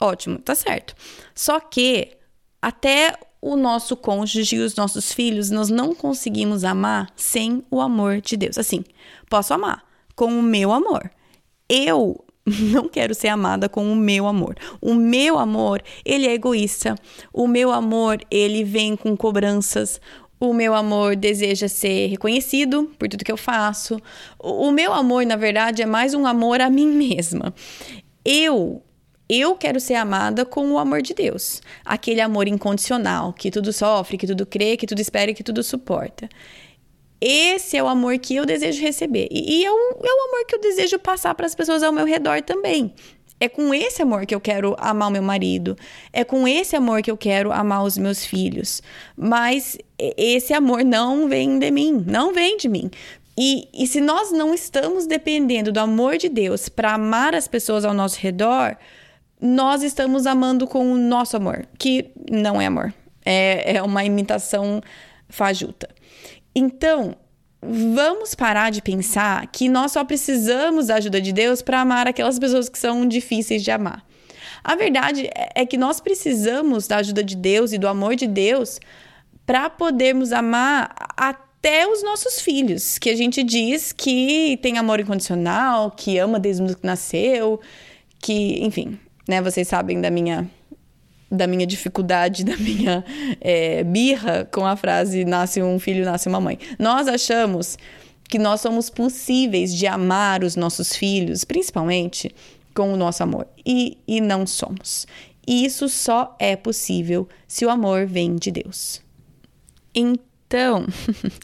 Ótimo, 0.00 0.38
tá 0.38 0.54
certo. 0.54 0.94
Só 1.34 1.60
que 1.60 2.16
até 2.60 3.16
o 3.42 3.56
nosso 3.56 3.96
cônjuge 3.96 4.54
e 4.54 4.60
os 4.60 4.76
nossos 4.76 5.12
filhos, 5.12 5.50
nós 5.50 5.68
não 5.68 5.94
conseguimos 5.94 6.62
amar 6.62 7.12
sem 7.16 7.64
o 7.68 7.80
amor 7.80 8.20
de 8.20 8.36
Deus. 8.36 8.56
Assim, 8.56 8.84
posso 9.28 9.52
amar 9.52 9.84
com 10.14 10.38
o 10.38 10.42
meu 10.42 10.70
amor. 10.70 11.10
Eu 11.68 12.24
não 12.46 12.88
quero 12.88 13.14
ser 13.14 13.28
amada 13.28 13.68
com 13.68 13.92
o 13.92 13.96
meu 13.96 14.28
amor. 14.28 14.56
O 14.80 14.94
meu 14.94 15.38
amor, 15.38 15.82
ele 16.04 16.28
é 16.28 16.34
egoísta. 16.34 16.94
O 17.32 17.48
meu 17.48 17.72
amor, 17.72 18.20
ele 18.30 18.62
vem 18.62 18.94
com 18.94 19.16
cobranças. 19.16 20.00
O 20.38 20.52
meu 20.52 20.72
amor 20.72 21.16
deseja 21.16 21.66
ser 21.66 22.08
reconhecido 22.08 22.92
por 22.96 23.08
tudo 23.08 23.24
que 23.24 23.32
eu 23.32 23.36
faço. 23.36 24.00
O 24.38 24.70
meu 24.70 24.92
amor, 24.92 25.26
na 25.26 25.36
verdade, 25.36 25.82
é 25.82 25.86
mais 25.86 26.14
um 26.14 26.26
amor 26.26 26.60
a 26.60 26.70
mim 26.70 26.88
mesma. 26.88 27.52
Eu 28.24 28.82
eu 29.32 29.54
quero 29.56 29.80
ser 29.80 29.94
amada 29.94 30.44
com 30.44 30.70
o 30.72 30.78
amor 30.78 31.00
de 31.00 31.14
Deus, 31.14 31.62
aquele 31.84 32.20
amor 32.20 32.46
incondicional, 32.46 33.32
que 33.32 33.50
tudo 33.50 33.72
sofre, 33.72 34.18
que 34.18 34.26
tudo 34.26 34.44
crê, 34.44 34.76
que 34.76 34.86
tudo 34.86 35.00
espera 35.00 35.30
e 35.30 35.34
que 35.34 35.42
tudo 35.42 35.62
suporta. 35.62 36.28
Esse 37.18 37.76
é 37.76 37.82
o 37.82 37.88
amor 37.88 38.18
que 38.18 38.34
eu 38.34 38.44
desejo 38.44 38.82
receber. 38.82 39.28
E 39.30 39.64
é 39.64 39.70
o, 39.70 39.74
é 39.74 40.12
o 40.12 40.28
amor 40.28 40.46
que 40.46 40.56
eu 40.56 40.60
desejo 40.60 40.98
passar 40.98 41.34
para 41.34 41.46
as 41.46 41.54
pessoas 41.54 41.82
ao 41.82 41.92
meu 41.92 42.04
redor 42.04 42.42
também. 42.42 42.92
É 43.38 43.48
com 43.48 43.72
esse 43.72 44.02
amor 44.02 44.26
que 44.26 44.34
eu 44.34 44.40
quero 44.40 44.76
amar 44.78 45.08
o 45.08 45.12
meu 45.12 45.22
marido. 45.22 45.76
É 46.12 46.24
com 46.24 46.46
esse 46.46 46.76
amor 46.76 47.00
que 47.00 47.10
eu 47.10 47.16
quero 47.16 47.52
amar 47.52 47.84
os 47.84 47.96
meus 47.96 48.24
filhos. 48.24 48.82
Mas 49.16 49.78
esse 49.98 50.52
amor 50.52 50.84
não 50.84 51.28
vem 51.28 51.58
de 51.58 51.70
mim, 51.70 52.04
não 52.06 52.34
vem 52.34 52.56
de 52.56 52.68
mim. 52.68 52.90
E, 53.38 53.68
e 53.72 53.86
se 53.86 54.00
nós 54.00 54.30
não 54.30 54.52
estamos 54.52 55.06
dependendo 55.06 55.72
do 55.72 55.78
amor 55.78 56.18
de 56.18 56.28
Deus 56.28 56.68
para 56.68 56.94
amar 56.94 57.34
as 57.34 57.48
pessoas 57.48 57.84
ao 57.84 57.94
nosso 57.94 58.18
redor, 58.20 58.76
nós 59.42 59.82
estamos 59.82 60.24
amando 60.24 60.68
com 60.68 60.92
o 60.92 60.96
nosso 60.96 61.36
amor, 61.36 61.66
que 61.76 62.12
não 62.30 62.60
é 62.60 62.66
amor, 62.66 62.94
é, 63.24 63.76
é 63.76 63.82
uma 63.82 64.04
imitação 64.04 64.80
fajuta. 65.28 65.88
Então, 66.54 67.16
vamos 67.60 68.36
parar 68.36 68.70
de 68.70 68.80
pensar 68.80 69.44
que 69.48 69.68
nós 69.68 69.90
só 69.92 70.04
precisamos 70.04 70.86
da 70.86 70.94
ajuda 70.94 71.20
de 71.20 71.32
Deus 71.32 71.60
para 71.60 71.80
amar 71.80 72.06
aquelas 72.06 72.38
pessoas 72.38 72.68
que 72.68 72.78
são 72.78 73.04
difíceis 73.04 73.64
de 73.64 73.70
amar. 73.72 74.06
A 74.62 74.76
verdade 74.76 75.26
é, 75.34 75.62
é 75.62 75.66
que 75.66 75.76
nós 75.76 76.00
precisamos 76.00 76.86
da 76.86 76.98
ajuda 76.98 77.24
de 77.24 77.34
Deus 77.34 77.72
e 77.72 77.78
do 77.78 77.88
amor 77.88 78.14
de 78.14 78.28
Deus 78.28 78.78
para 79.44 79.68
podermos 79.68 80.32
amar 80.32 80.94
até 81.16 81.84
os 81.88 82.00
nossos 82.04 82.40
filhos, 82.40 82.96
que 82.96 83.10
a 83.10 83.16
gente 83.16 83.42
diz 83.42 83.90
que 83.90 84.56
tem 84.62 84.78
amor 84.78 85.00
incondicional, 85.00 85.90
que 85.90 86.16
ama 86.16 86.38
desde 86.38 86.76
que 86.76 86.86
nasceu, 86.86 87.60
que, 88.20 88.64
enfim, 88.64 89.00
né? 89.28 89.40
Vocês 89.40 89.68
sabem 89.68 90.00
da 90.00 90.10
minha 90.10 90.48
da 91.30 91.46
minha 91.46 91.66
dificuldade, 91.66 92.44
da 92.44 92.56
minha 92.56 93.04
é, 93.40 93.82
birra 93.82 94.46
com 94.52 94.66
a 94.66 94.76
frase 94.76 95.24
nasce 95.24 95.62
um 95.62 95.78
filho, 95.78 96.04
nasce 96.04 96.28
uma 96.28 96.40
mãe. 96.40 96.58
Nós 96.78 97.08
achamos 97.08 97.78
que 98.28 98.38
nós 98.38 98.60
somos 98.60 98.90
possíveis 98.90 99.74
de 99.74 99.86
amar 99.86 100.44
os 100.44 100.56
nossos 100.56 100.94
filhos, 100.94 101.44
principalmente 101.44 102.34
com 102.74 102.92
o 102.92 102.96
nosso 102.96 103.22
amor, 103.22 103.46
e, 103.64 103.98
e 104.06 104.20
não 104.20 104.46
somos. 104.46 105.06
E 105.46 105.64
isso 105.64 105.88
só 105.88 106.34
é 106.38 106.56
possível 106.56 107.28
se 107.46 107.66
o 107.66 107.70
amor 107.70 108.06
vem 108.06 108.36
de 108.36 108.50
Deus. 108.50 109.02
Então, 109.94 110.86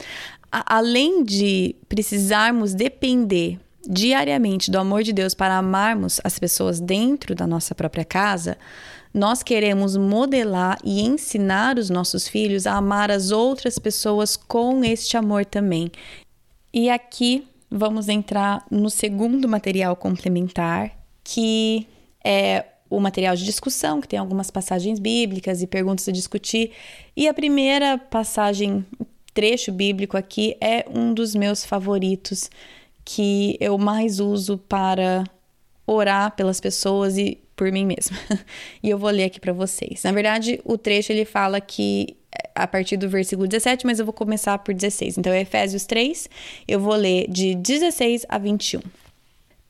além 0.51 1.25
de 1.25 1.77
precisarmos 1.89 2.75
depender 2.75 3.59
diariamente 3.87 4.71
do 4.71 4.79
amor 4.79 5.03
de 5.03 5.13
Deus 5.13 5.35
para 5.35 5.57
amarmos 5.57 6.21
as 6.25 6.39
pessoas 6.39 6.81
dentro 6.81 7.35
da 7.35 7.47
nossa 7.47 7.75
própria 7.75 8.05
casa, 8.05 8.57
nós 9.13 9.43
queremos 9.43 9.97
modelar 9.97 10.79
e 10.85 11.01
ensinar 11.01 11.79
os 11.79 11.89
nossos 11.89 12.29
filhos 12.29 12.67
a 12.67 12.75
amar 12.75 13.11
as 13.11 13.31
outras 13.31 13.79
pessoas 13.79 14.37
com 14.37 14.85
este 14.85 15.17
amor 15.17 15.45
também. 15.45 15.91
E 16.73 16.91
aqui 16.91 17.47
vamos 17.71 18.09
entrar 18.09 18.65
no 18.71 18.91
segundo 18.91 19.49
material 19.49 19.97
complementar, 19.97 20.93
que 21.25 21.87
é 22.25 22.65
o 22.91 23.01
material 23.01 23.37
de 23.37 23.45
discussão, 23.45 24.01
que 24.01 24.09
tem 24.09 24.19
algumas 24.19 24.51
passagens 24.51 24.99
bíblicas 24.99 25.63
e 25.63 25.67
perguntas 25.67 26.09
a 26.09 26.13
discutir. 26.13 26.73
E 27.17 27.29
a 27.29 27.35
primeira 27.35 27.99
passagem, 27.99 28.85
trecho 29.35 29.73
bíblico 29.73 30.17
aqui, 30.17 30.57
é 30.61 30.87
um 30.89 31.13
dos 31.13 31.35
meus 31.35 31.65
favoritos 31.65 32.51
que 33.11 33.57
eu 33.59 33.79
mais 33.79 34.21
uso 34.21 34.59
para 34.59 35.25
orar 35.87 36.37
pelas 36.37 36.61
pessoas 36.61 37.17
e 37.17 37.39
por 37.57 37.73
mim 37.73 37.87
mesma. 37.87 38.19
e 38.83 38.91
eu 38.91 38.99
vou 38.99 39.09
ler 39.09 39.25
aqui 39.25 39.41
para 39.41 39.55
vocês. 39.55 40.03
Na 40.03 40.13
verdade, 40.13 40.61
o 40.63 40.77
trecho 40.77 41.11
ele 41.11 41.25
fala 41.25 41.59
que 41.59 42.19
a 42.55 42.67
partir 42.67 42.99
do 42.99 43.09
versículo 43.09 43.49
17, 43.49 43.87
mas 43.87 43.99
eu 43.99 44.05
vou 44.05 44.13
começar 44.13 44.59
por 44.59 44.75
16. 44.75 45.17
Então, 45.17 45.33
é 45.33 45.41
Efésios 45.41 45.87
3, 45.87 46.29
eu 46.69 46.79
vou 46.79 46.95
ler 46.95 47.27
de 47.31 47.55
16 47.55 48.27
a 48.29 48.37
21. 48.37 48.83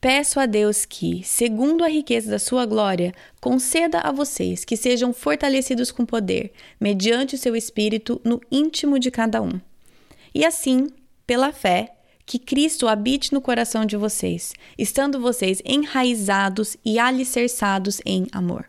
Peço 0.01 0.37
a 0.37 0.45
Deus 0.45 0.83
que, 0.83 1.23
segundo 1.23 1.85
a 1.85 1.87
riqueza 1.87 2.29
da 2.29 2.39
sua 2.39 2.65
glória, 2.65 3.13
conceda 3.39 4.01
a 4.01 4.11
vocês 4.11 4.65
que 4.65 4.75
sejam 4.75 5.13
fortalecidos 5.13 5.93
com 5.93 6.05
poder, 6.05 6.51
mediante 6.77 7.35
o 7.35 7.37
seu 7.37 7.55
espírito 7.55 8.19
no 8.21 8.41
íntimo 8.51 8.99
de 8.99 9.09
cada 9.09 9.41
um. 9.41 9.61
E 10.35 10.45
assim, 10.45 10.89
pela 11.25 11.53
fé, 11.53 11.93
que 12.29 12.37
Cristo 12.37 12.87
habite 12.87 13.33
no 13.33 13.41
coração 13.41 13.87
de 13.87 13.97
vocês, 13.97 14.53
estando 14.77 15.19
vocês 15.19 15.63
enraizados 15.65 16.77
e 16.85 16.99
alicerçados 16.99 17.99
em 18.05 18.27
amor. 18.31 18.67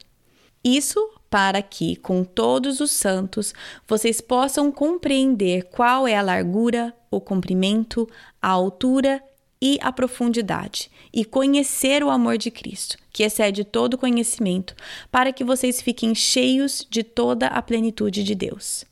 Isso 0.64 0.99
para 1.29 1.61
que, 1.61 1.95
com 1.97 2.25
todos 2.25 2.81
os 2.81 2.90
santos, 2.90 3.52
vocês 3.87 4.19
possam 4.19 4.73
compreender 4.73 5.64
qual 5.64 6.09
é 6.09 6.17
a 6.17 6.23
largura, 6.23 6.95
o 7.11 7.21
comprimento, 7.21 8.09
a 8.40 8.49
altura 8.49 9.23
e 9.61 9.79
a 9.83 9.93
profundidade, 9.93 10.90
e 11.12 11.23
conhecer 11.23 12.02
o 12.02 12.09
amor 12.09 12.38
de 12.38 12.50
Cristo, 12.50 12.97
que 13.12 13.23
excede 13.23 13.62
todo 13.62 13.99
conhecimento, 13.99 14.75
para 15.11 15.35
que 15.35 15.45
vocês 15.45 15.83
fiquem 15.83 16.14
cheios 16.14 16.87
de 16.88 17.02
toda 17.02 17.49
a 17.49 17.61
plenitude 17.61 18.25
de 18.25 18.35
Deus. 18.35 18.87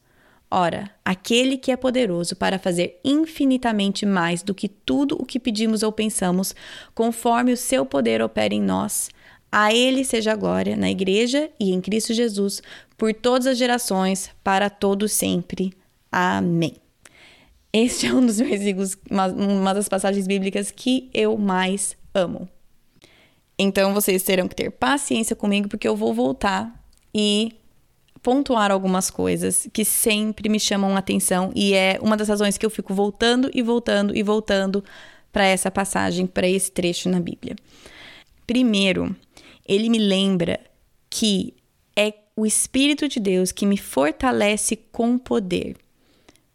Ora, 0.51 0.91
aquele 1.05 1.59
que 1.59 1.71
é 1.71 1.77
poderoso 1.77 2.35
para 2.35 2.59
fazer 2.59 2.99
infinitamente 3.05 4.07
mais 4.07 4.43
do 4.43 4.55
que 4.55 4.67
tudo 4.67 5.17
o 5.21 5.27
que 5.27 5.39
pedimos 5.39 5.83
ou 5.83 5.93
pensamos, 5.93 6.55
conforme 6.95 7.53
o 7.53 7.57
seu 7.57 7.85
poder 7.85 8.23
opera 8.23 8.55
em 8.55 8.63
nós, 8.63 9.11
a 9.53 9.73
ele 9.75 10.05
seja 10.05 10.33
a 10.33 10.37
glória 10.37 10.75
na 10.75 10.91
igreja 10.91 11.51
e 11.61 11.73
em 11.73 11.81
Cristo 11.81 12.15
Jesus, 12.15 12.63
por 12.97 13.13
todas 13.13 13.47
as 13.47 13.59
gerações, 13.59 14.31
para 14.43 14.71
todos 14.71 15.13
sempre. 15.13 15.73
Amém. 16.11 16.77
Este 17.71 18.07
é 18.07 18.15
um 18.15 18.25
dos 18.25 18.39
versículos, 18.39 18.97
uma, 19.11 19.27
uma 19.27 19.75
das 19.75 19.89
passagens 19.89 20.27
bíblicas 20.27 20.71
que 20.71 21.11
eu 21.13 21.37
mais 21.37 21.95
amo. 22.15 22.49
Então 23.59 23.93
vocês 23.93 24.23
terão 24.23 24.49
que 24.49 24.55
ter 24.55 24.71
paciência 24.71 25.37
comigo, 25.37 25.69
porque 25.69 25.87
eu 25.87 25.97
vou 25.97 26.15
voltar 26.15 26.73
e 27.15 27.58
pontuar 28.23 28.71
algumas 28.71 29.11
coisas 29.11 29.69
que 29.73 29.85
sempre 29.85 30.49
me 30.49 30.59
chamam 30.59 30.97
atenção 30.97 31.53
e 31.55 31.75
é 31.75 31.99
uma 32.01 32.17
das 32.17 32.29
razões 32.29 32.59
que 32.59 32.65
eu 32.65 32.71
fico 32.71 32.95
voltando 32.95 33.51
e 33.55 33.63
voltando 33.63 34.17
e 34.17 34.23
voltando 34.23 34.85
para 35.33 35.47
essa 35.47 35.71
passagem, 35.71 36.27
para 36.27 36.49
esse 36.49 36.71
trecho 36.71 37.09
na 37.09 37.21
Bíblia. 37.21 37.57
Primeiro, 38.47 39.15
ele 39.67 39.89
me 39.89 39.99
lembra 39.99 40.59
que 41.11 41.55
é 41.97 42.15
o 42.35 42.47
Espírito 42.47 43.09
de 43.09 43.21
Deus 43.21 43.53
que 43.53 43.67
me 43.67 43.77
fortalece 43.77 44.77
com 44.77 45.19
poder 45.19 45.77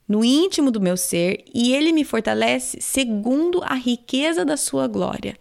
no 0.08 0.24
íntimo 0.24 0.70
do 0.70 0.82
meu 0.82 0.98
ser 0.98 1.44
e 1.54 1.74
ele 1.74 1.92
me 1.92 2.04
fortalece 2.04 2.82
segundo 2.82 3.62
a 3.64 3.74
riqueza 3.74 4.44
da 4.44 4.58
sua 4.58 4.88
glória. 4.88 5.36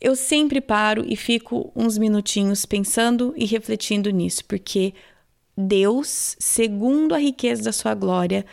Eu 0.00 0.14
sempre 0.14 0.60
paro 0.60 1.04
e 1.06 1.16
fico 1.16 1.72
uns 1.74 1.98
minutinhos 1.98 2.64
pensando 2.64 3.34
e 3.36 3.44
refletindo 3.44 4.10
nisso, 4.10 4.44
porque 4.44 4.94
Deus, 5.56 6.36
segundo 6.38 7.16
a 7.16 7.18
riqueza 7.18 7.64
da 7.64 7.72
sua 7.72 7.94
glória, 7.94 8.46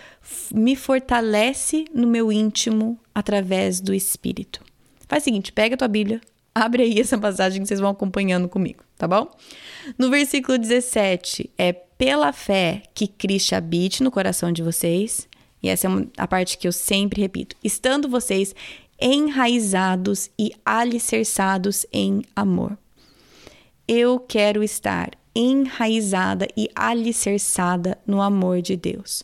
me 0.51 0.75
fortalece 0.75 1.85
no 1.93 2.07
meu 2.07 2.31
íntimo 2.31 2.99
através 3.13 3.79
do 3.79 3.93
Espírito. 3.93 4.63
Faz 5.07 5.21
o 5.21 5.25
seguinte, 5.25 5.51
pega 5.51 5.75
a 5.75 5.77
tua 5.77 5.87
Bíblia, 5.87 6.19
abre 6.53 6.81
aí 6.81 6.99
essa 6.99 7.17
passagem 7.17 7.61
que 7.61 7.67
vocês 7.67 7.79
vão 7.79 7.91
acompanhando 7.91 8.49
comigo, 8.49 8.83
tá 8.97 9.07
bom? 9.07 9.29
No 9.99 10.09
versículo 10.09 10.57
17, 10.57 11.51
é 11.57 11.73
pela 11.73 12.33
fé 12.33 12.81
que 12.95 13.07
Cristo 13.07 13.53
habite 13.53 14.01
no 14.01 14.09
coração 14.09 14.51
de 14.51 14.63
vocês, 14.63 15.27
e 15.61 15.69
essa 15.69 15.87
é 15.87 15.91
a 16.17 16.27
parte 16.27 16.57
que 16.57 16.67
eu 16.67 16.71
sempre 16.71 17.21
repito, 17.21 17.55
estando 17.63 18.09
vocês 18.09 18.55
enraizados 18.99 20.29
e 20.37 20.51
alicerçados 20.65 21.85
em 21.91 22.23
amor. 22.35 22.77
Eu 23.87 24.19
quero 24.19 24.63
estar 24.63 25.11
enraizada 25.35 26.47
e 26.55 26.69
alicerçada 26.73 27.97
no 28.07 28.21
amor 28.21 28.61
de 28.61 28.75
Deus 28.75 29.23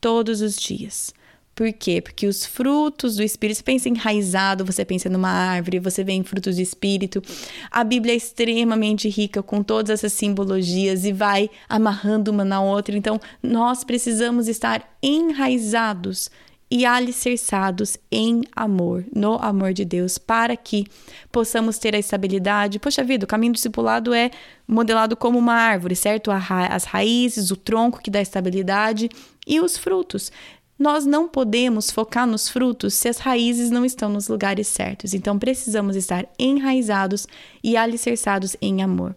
todos 0.00 0.40
os 0.40 0.56
dias. 0.56 1.14
Por 1.56 1.72
quê? 1.72 2.02
Porque 2.02 2.26
os 2.26 2.44
frutos 2.44 3.16
do 3.16 3.22
Espírito, 3.22 3.56
você 3.56 3.62
pensa 3.62 3.88
enraizado, 3.88 4.62
você 4.62 4.84
pensa 4.84 5.08
numa 5.08 5.30
árvore, 5.30 5.78
você 5.78 6.04
vê 6.04 6.12
em 6.12 6.22
frutos 6.22 6.56
do 6.56 6.60
Espírito. 6.60 7.22
A 7.70 7.82
Bíblia 7.82 8.12
é 8.12 8.16
extremamente 8.16 9.08
rica 9.08 9.42
com 9.42 9.62
todas 9.62 9.88
essas 9.88 10.12
simbologias 10.12 11.06
e 11.06 11.12
vai 11.12 11.48
amarrando 11.66 12.30
uma 12.30 12.44
na 12.44 12.60
outra. 12.60 12.94
Então, 12.94 13.18
nós 13.42 13.84
precisamos 13.84 14.48
estar 14.48 14.98
enraizados 15.02 16.30
e 16.70 16.84
alicerçados 16.84 17.96
em 18.10 18.42
amor, 18.54 19.04
no 19.14 19.34
amor 19.34 19.72
de 19.72 19.84
Deus, 19.84 20.18
para 20.18 20.56
que 20.56 20.84
possamos 21.30 21.78
ter 21.78 21.94
a 21.94 21.98
estabilidade. 21.98 22.78
Poxa 22.78 23.04
vida, 23.04 23.24
o 23.24 23.28
caminho 23.28 23.52
discipulado 23.52 24.12
é 24.12 24.30
modelado 24.66 25.16
como 25.16 25.38
uma 25.38 25.54
árvore, 25.54 25.94
certo? 25.94 26.30
As 26.30 26.84
raízes, 26.84 27.50
o 27.50 27.56
tronco 27.56 28.00
que 28.02 28.10
dá 28.10 28.20
estabilidade 28.20 29.08
e 29.46 29.60
os 29.60 29.76
frutos. 29.78 30.32
Nós 30.78 31.06
não 31.06 31.26
podemos 31.26 31.90
focar 31.90 32.26
nos 32.26 32.48
frutos 32.48 32.94
se 32.94 33.08
as 33.08 33.18
raízes 33.18 33.70
não 33.70 33.84
estão 33.84 34.08
nos 34.08 34.28
lugares 34.28 34.66
certos. 34.66 35.14
Então 35.14 35.38
precisamos 35.38 35.96
estar 35.96 36.26
enraizados 36.38 37.26
e 37.62 37.76
alicerçados 37.76 38.56
em 38.60 38.82
amor. 38.82 39.14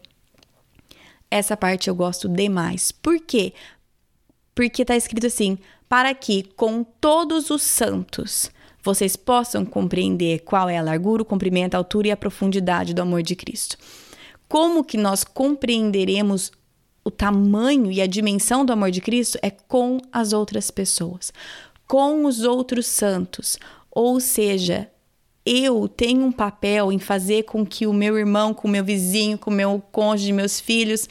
Essa 1.32 1.58
parte 1.58 1.90
eu 1.90 1.96
gosto 1.96 2.30
demais. 2.30 2.92
Por 2.92 3.20
quê? 3.20 3.54
Porque 4.60 4.82
está 4.82 4.94
escrito 4.94 5.26
assim: 5.26 5.58
para 5.88 6.14
que 6.14 6.44
com 6.44 6.84
todos 6.84 7.50
os 7.50 7.62
santos 7.62 8.52
vocês 8.84 9.16
possam 9.16 9.64
compreender 9.64 10.40
qual 10.40 10.68
é 10.68 10.78
a 10.78 10.84
largura, 10.84 11.22
o 11.22 11.26
comprimento, 11.26 11.76
a 11.76 11.78
altura 11.78 12.10
e 12.10 12.12
a 12.12 12.18
profundidade 12.18 12.94
do 12.94 13.02
amor 13.02 13.24
de 13.24 13.38
Cristo. 13.38 13.78
Como 14.50 14.84
que 14.84 14.98
nós 14.98 15.24
compreenderemos 15.24 16.52
o 17.06 17.10
tamanho 17.10 17.90
e 17.90 18.02
a 18.02 18.06
dimensão 18.06 18.66
do 18.66 18.74
amor 18.74 18.92
de 18.92 19.00
Cristo 19.00 19.40
é 19.42 19.50
com 19.50 19.98
as 20.12 20.34
outras 20.34 20.70
pessoas, 20.70 21.32
com 21.88 22.26
os 22.26 22.44
outros 22.44 22.86
santos. 22.86 23.58
Ou 23.90 24.20
seja, 24.20 24.92
eu 25.46 25.88
tenho 25.88 26.26
um 26.26 26.34
papel 26.34 26.92
em 26.92 27.00
fazer 27.00 27.44
com 27.44 27.66
que 27.66 27.88
o 27.88 27.94
meu 27.94 28.18
irmão, 28.18 28.54
com 28.54 28.68
o 28.68 28.72
meu 28.72 28.84
vizinho, 28.84 29.38
com 29.38 29.52
o 29.52 29.54
meu 29.54 29.82
cônjuge, 29.90 30.34
meus 30.34 30.60
filhos, 30.60 31.08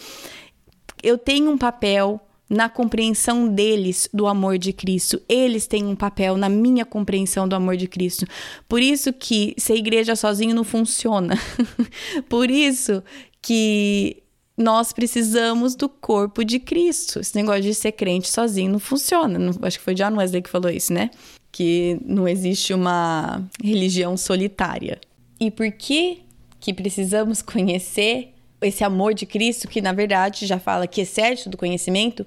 eu 1.02 1.16
tenho 1.16 1.50
um 1.50 1.56
papel 1.56 2.20
na 2.48 2.68
compreensão 2.68 3.46
deles 3.46 4.08
do 4.12 4.26
amor 4.26 4.58
de 4.58 4.72
Cristo. 4.72 5.20
Eles 5.28 5.66
têm 5.66 5.84
um 5.84 5.96
papel 5.96 6.36
na 6.36 6.48
minha 6.48 6.84
compreensão 6.84 7.46
do 7.46 7.54
amor 7.54 7.76
de 7.76 7.86
Cristo. 7.86 8.26
Por 8.68 8.80
isso 8.80 9.12
que 9.12 9.54
ser 9.58 9.74
igreja 9.74 10.16
sozinho 10.16 10.54
não 10.54 10.64
funciona. 10.64 11.38
Por 12.28 12.50
isso 12.50 13.02
que 13.42 14.22
nós 14.56 14.92
precisamos 14.92 15.76
do 15.76 15.88
corpo 15.88 16.44
de 16.44 16.58
Cristo. 16.58 17.20
Esse 17.20 17.36
negócio 17.36 17.62
de 17.62 17.74
ser 17.74 17.92
crente 17.92 18.28
sozinho 18.28 18.72
não 18.72 18.78
funciona. 18.78 19.38
Não, 19.38 19.52
acho 19.62 19.78
que 19.78 19.84
foi 19.84 19.94
John 19.94 20.16
Wesley 20.16 20.42
que 20.42 20.50
falou 20.50 20.70
isso, 20.70 20.92
né? 20.92 21.10
Que 21.52 21.98
não 22.04 22.26
existe 22.26 22.72
uma 22.72 23.46
religião 23.62 24.16
solitária. 24.16 25.00
E 25.38 25.50
por 25.50 25.70
que 25.70 26.22
que 26.60 26.74
precisamos 26.74 27.40
conhecer 27.40 28.34
esse 28.60 28.82
amor 28.84 29.14
de 29.14 29.26
Cristo, 29.26 29.68
que 29.68 29.80
na 29.80 29.92
verdade 29.92 30.46
já 30.46 30.58
fala 30.58 30.86
que 30.86 31.00
excede 31.00 31.48
do 31.48 31.56
conhecimento, 31.56 32.26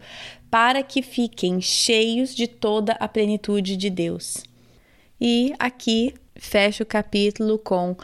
para 0.49 0.83
que 0.83 1.01
fiquem 1.01 1.61
cheios 1.61 2.35
de 2.35 2.47
toda 2.47 2.93
a 2.93 3.07
plenitude 3.07 3.77
de 3.77 3.89
Deus. 3.89 4.43
E 5.19 5.53
aqui 5.59 6.13
fecha 6.35 6.83
o 6.83 6.85
capítulo 6.85 7.57
com: 7.59 7.95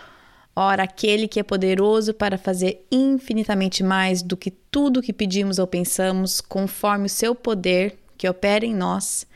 Ora, 0.56 0.84
aquele 0.84 1.28
que 1.28 1.40
é 1.40 1.44
poderoso 1.44 2.13
para 2.13 2.38
fazer 2.38 2.86
infinitamente 2.92 3.84
mais 3.84 4.22
do 4.22 4.38
que 4.38 4.52
tudo 4.52 5.02
que 5.02 5.13
pedimos 5.13 5.60
ou 5.60 5.68
pensamos, 5.68 6.42
conforme 6.42 7.06
o 7.06 7.10
seu 7.10 7.36
poder 7.36 7.98
que 8.18 8.28
opera 8.28 8.66
em 8.66 8.74
nós, 8.74 9.28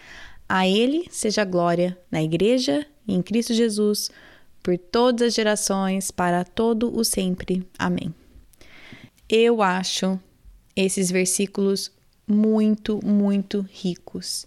a 0.47 0.67
Ele 0.67 1.05
seja 1.11 1.45
glória 1.45 1.97
na 2.09 2.21
Igreja 2.21 2.85
e 3.07 3.13
em 3.13 3.21
Cristo 3.21 3.53
Jesus, 3.53 4.09
por 4.63 4.77
todas 4.77 5.27
as 5.27 5.33
gerações, 5.33 6.11
para 6.11 6.43
todo 6.43 6.95
o 6.95 7.03
sempre. 7.03 7.67
Amém. 7.77 8.13
Eu 9.33 9.61
acho 9.61 10.19
esses 10.75 11.09
versículos 11.09 11.89
muito, 12.27 12.99
muito 13.01 13.65
ricos. 13.71 14.45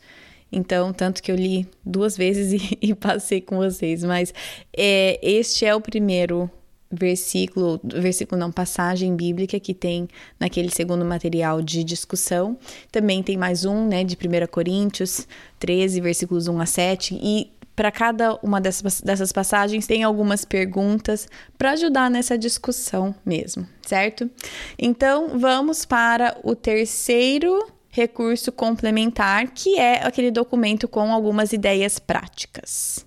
Então, 0.52 0.92
tanto 0.92 1.22
que 1.22 1.32
eu 1.32 1.36
li 1.36 1.66
duas 1.82 2.18
vezes 2.18 2.52
e, 2.52 2.78
e 2.90 2.94
passei 2.94 3.40
com 3.40 3.56
vocês, 3.56 4.04
mas 4.04 4.34
é, 4.76 5.18
este 5.22 5.64
é 5.64 5.74
o 5.74 5.80
primeiro 5.80 6.50
versículo, 6.94 7.80
versículo 7.82 8.38
não, 8.38 8.52
passagem 8.52 9.16
bíblica 9.16 9.58
que 9.58 9.74
tem 9.74 10.06
naquele 10.38 10.70
segundo 10.70 11.04
material 11.04 11.60
de 11.60 11.82
discussão. 11.82 12.56
Também 12.92 13.22
tem 13.22 13.36
mais 13.36 13.64
um, 13.64 13.88
né, 13.88 14.04
de 14.04 14.14
1 14.14 14.46
Coríntios 14.48 15.26
13, 15.58 16.00
versículos 16.00 16.46
1 16.46 16.60
a 16.60 16.66
7, 16.66 17.18
e 17.20 17.50
para 17.74 17.90
cada 17.90 18.37
uma 18.42 18.60
dessas, 18.60 19.00
dessas 19.00 19.32
passagens 19.32 19.87
tem 19.87 20.02
algumas 20.02 20.44
perguntas 20.44 21.28
para 21.58 21.72
ajudar 21.72 22.10
nessa 22.10 22.38
discussão 22.38 23.14
mesmo, 23.24 23.66
certo? 23.82 24.30
Então 24.78 25.38
vamos 25.38 25.84
para 25.84 26.37
o 26.42 26.54
terceiro 26.54 27.66
recurso 27.88 28.50
complementar, 28.50 29.48
que 29.52 29.78
é 29.78 30.04
aquele 30.04 30.30
documento 30.30 30.88
com 30.88 31.12
algumas 31.12 31.52
ideias 31.52 31.98
práticas. 31.98 33.06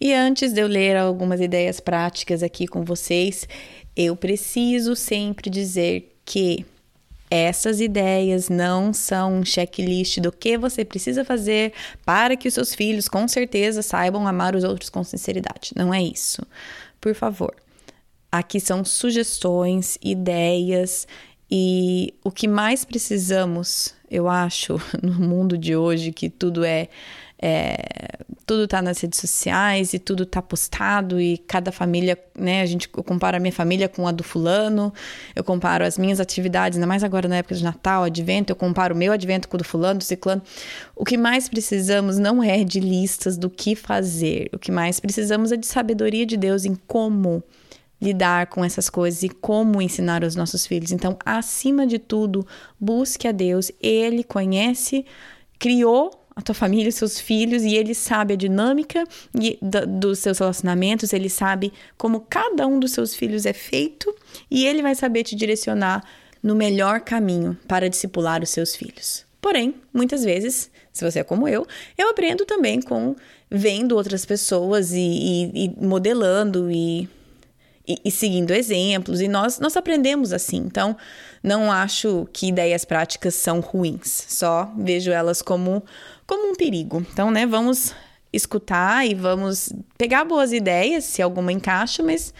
E 0.00 0.12
antes 0.12 0.52
de 0.52 0.60
eu 0.60 0.66
ler 0.66 0.96
algumas 0.96 1.40
ideias 1.40 1.78
práticas 1.80 2.42
aqui 2.42 2.66
com 2.66 2.82
vocês, 2.84 3.46
eu 3.96 4.16
preciso 4.16 4.96
sempre 4.96 5.48
dizer 5.48 6.18
que 6.24 6.66
essas 7.30 7.80
ideias 7.80 8.48
não 8.48 8.92
são 8.92 9.38
um 9.38 9.44
checklist 9.44 10.18
do 10.20 10.30
que 10.30 10.56
você 10.56 10.84
precisa 10.84 11.24
fazer 11.24 11.72
para 12.04 12.36
que 12.36 12.48
os 12.48 12.54
seus 12.54 12.74
filhos 12.74 13.08
com 13.08 13.26
certeza 13.26 13.82
saibam 13.82 14.26
amar 14.26 14.54
os 14.54 14.64
outros 14.64 14.90
com 14.90 15.02
sinceridade. 15.02 15.72
Não 15.76 15.92
é 15.92 16.02
isso. 16.02 16.42
Por 17.00 17.14
favor. 17.14 17.54
Aqui 18.30 18.58
são 18.60 18.84
sugestões, 18.84 19.96
ideias 20.02 21.06
e 21.50 22.14
o 22.24 22.30
que 22.30 22.48
mais 22.48 22.84
precisamos, 22.84 23.94
eu 24.10 24.28
acho, 24.28 24.80
no 25.02 25.14
mundo 25.14 25.56
de 25.56 25.76
hoje, 25.76 26.12
que 26.12 26.28
tudo 26.28 26.64
é 26.64 26.88
é, 27.46 27.76
tudo 28.46 28.68
tá 28.68 28.82
nas 28.82 29.00
redes 29.00 29.18
sociais 29.20 29.94
e 29.94 29.98
tudo 29.98 30.26
tá 30.26 30.42
postado 30.42 31.20
e 31.20 31.38
cada 31.38 31.72
família, 31.72 32.18
né, 32.38 32.60
a 32.60 32.66
gente 32.66 32.88
eu 32.94 33.02
comparo 33.02 33.36
a 33.36 33.40
minha 33.40 33.52
família 33.52 33.88
com 33.88 34.06
a 34.06 34.12
do 34.12 34.22
fulano, 34.22 34.92
eu 35.34 35.42
comparo 35.42 35.84
as 35.84 35.96
minhas 35.96 36.20
atividades, 36.20 36.76
ainda 36.76 36.86
mais 36.86 37.02
agora 37.02 37.28
na 37.28 37.36
época 37.36 37.54
de 37.54 37.64
Natal, 37.64 38.04
advento, 38.04 38.52
eu 38.52 38.56
comparo 38.56 38.94
o 38.94 38.98
meu 38.98 39.12
advento 39.12 39.48
com 39.48 39.56
o 39.56 39.58
do 39.58 39.64
fulano, 39.64 39.98
do 39.98 40.04
ciclano. 40.04 40.42
O 40.94 41.04
que 41.04 41.16
mais 41.16 41.48
precisamos 41.48 42.18
não 42.18 42.42
é 42.42 42.62
de 42.64 42.80
listas 42.80 43.36
do 43.36 43.48
que 43.48 43.74
fazer, 43.74 44.50
o 44.52 44.58
que 44.58 44.70
mais 44.70 45.00
precisamos 45.00 45.52
é 45.52 45.56
de 45.56 45.66
sabedoria 45.66 46.26
de 46.26 46.36
Deus 46.36 46.64
em 46.64 46.74
como 46.86 47.42
lidar 48.00 48.48
com 48.48 48.64
essas 48.64 48.90
coisas 48.90 49.22
e 49.22 49.28
como 49.28 49.80
ensinar 49.80 50.22
aos 50.22 50.36
nossos 50.36 50.66
filhos. 50.66 50.92
Então, 50.92 51.16
acima 51.24 51.86
de 51.86 51.98
tudo, 51.98 52.46
busque 52.78 53.26
a 53.26 53.32
Deus, 53.32 53.72
ele 53.80 54.22
conhece, 54.22 55.06
criou 55.58 56.23
a 56.36 56.42
tua 56.42 56.54
família, 56.54 56.88
os 56.88 56.96
seus 56.96 57.20
filhos, 57.20 57.62
e 57.62 57.74
ele 57.74 57.94
sabe 57.94 58.34
a 58.34 58.36
dinâmica 58.36 59.04
dos 60.00 60.18
seus 60.18 60.38
relacionamentos, 60.38 61.12
ele 61.12 61.30
sabe 61.30 61.72
como 61.96 62.20
cada 62.20 62.66
um 62.66 62.80
dos 62.80 62.92
seus 62.92 63.14
filhos 63.14 63.46
é 63.46 63.52
feito, 63.52 64.14
e 64.50 64.66
ele 64.66 64.82
vai 64.82 64.94
saber 64.94 65.22
te 65.22 65.36
direcionar 65.36 66.04
no 66.42 66.54
melhor 66.54 67.00
caminho 67.00 67.56
para 67.68 67.88
discipular 67.88 68.42
os 68.42 68.50
seus 68.50 68.74
filhos. 68.74 69.24
Porém, 69.40 69.74
muitas 69.92 70.24
vezes, 70.24 70.70
se 70.92 71.04
você 71.04 71.20
é 71.20 71.24
como 71.24 71.46
eu, 71.46 71.66
eu 71.96 72.08
aprendo 72.08 72.44
também 72.44 72.80
com 72.80 73.14
vendo 73.50 73.94
outras 73.94 74.24
pessoas 74.24 74.92
e, 74.92 74.98
e, 74.98 75.64
e 75.64 75.84
modelando 75.84 76.70
e 76.70 77.08
e, 77.86 77.98
e, 78.04 78.10
seguindo 78.10 78.52
exemplos, 78.52 79.20
e 79.20 79.28
nós, 79.28 79.58
nós 79.58 79.76
aprendemos 79.76 80.32
assim. 80.32 80.56
Então, 80.56 80.96
não 81.42 81.70
acho 81.70 82.26
que 82.32 82.48
ideias 82.48 82.84
práticas 82.84 83.34
são 83.34 83.60
ruins, 83.60 84.26
só 84.28 84.72
vejo 84.76 85.10
elas 85.10 85.42
como, 85.42 85.84
como 86.26 86.50
um 86.50 86.54
perigo. 86.54 87.04
Então, 87.12 87.30
né, 87.30 87.46
vamos 87.46 87.94
escutar 88.32 89.06
e 89.06 89.14
vamos 89.14 89.72
pegar 89.96 90.24
boas 90.24 90.52
ideias, 90.52 91.04
se 91.04 91.22
alguma 91.22 91.52
encaixa, 91.52 92.02
mas 92.02 92.32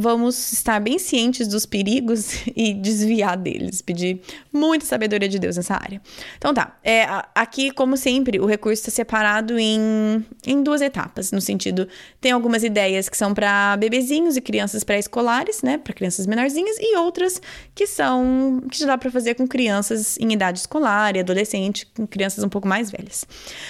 vamos 0.00 0.52
estar 0.52 0.78
bem 0.80 0.96
cientes 0.96 1.48
dos 1.48 1.66
perigos 1.66 2.46
e 2.54 2.72
desviar 2.72 3.36
deles. 3.36 3.82
Pedir 3.82 4.20
muita 4.52 4.86
sabedoria 4.86 5.28
de 5.28 5.40
Deus 5.40 5.56
nessa 5.56 5.74
área. 5.74 6.00
Então 6.36 6.54
tá, 6.54 6.78
é, 6.84 7.04
aqui, 7.34 7.72
como 7.72 7.96
sempre, 7.96 8.38
o 8.38 8.46
recurso 8.46 8.80
está 8.80 8.92
separado 8.92 9.58
em, 9.58 10.24
em 10.46 10.62
duas 10.62 10.80
etapas, 10.80 11.32
no 11.32 11.40
sentido, 11.40 11.88
tem 12.20 12.30
algumas 12.30 12.62
ideias 12.62 13.08
que 13.08 13.16
são 13.16 13.34
para 13.34 13.76
bebezinhos 13.76 14.36
e 14.36 14.40
crianças 14.40 14.84
pré-escolares, 14.84 15.62
né, 15.62 15.78
para 15.78 15.92
crianças 15.92 16.28
menorzinhas, 16.28 16.76
e 16.78 16.96
outras 16.96 17.42
que 17.74 17.86
são 17.86 18.62
que 18.70 18.78
já 18.78 18.86
dá 18.86 18.96
para 18.96 19.10
fazer 19.10 19.34
com 19.34 19.48
crianças 19.48 20.16
em 20.18 20.32
idade 20.32 20.60
escolar 20.60 21.16
e 21.16 21.20
adolescente, 21.20 21.86
com 21.96 22.06
crianças 22.06 22.44
um 22.44 22.48
pouco 22.48 22.68
mais 22.68 22.88
velhas. 22.88 23.26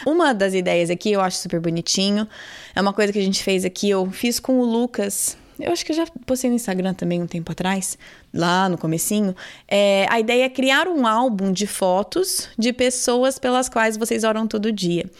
Uma 0.06 0.34
das 0.34 0.52
ideias 0.52 0.90
aqui 0.90 1.10
eu 1.12 1.22
acho 1.22 1.38
super 1.38 1.58
bonitinho, 1.58 2.28
é 2.74 2.80
uma 2.82 2.92
coisa 2.92 3.12
que 3.12 3.18
a 3.18 3.22
gente 3.22 3.42
fez 3.42 3.64
aqui, 3.64 3.88
eu 3.88 4.10
fiz 4.10 4.38
com 4.38 4.60
o 4.60 4.64
Lucas 4.64 5.38
eu 5.58 5.72
acho 5.72 5.84
que 5.84 5.92
eu 5.92 5.96
já 5.96 6.06
postei 6.24 6.48
no 6.48 6.56
Instagram 6.56 6.94
também 6.94 7.20
um 7.20 7.26
tempo 7.26 7.50
atrás, 7.50 7.98
lá 8.32 8.68
no 8.68 8.78
comecinho. 8.78 9.34
É, 9.66 10.06
a 10.08 10.20
ideia 10.20 10.44
é 10.44 10.48
criar 10.48 10.86
um 10.86 11.06
álbum 11.06 11.52
de 11.52 11.66
fotos 11.66 12.48
de 12.56 12.72
pessoas 12.72 13.38
pelas 13.38 13.68
quais 13.68 13.96
vocês 13.96 14.24
oram 14.24 14.46
todo 14.46 14.70
dia. 14.70 15.10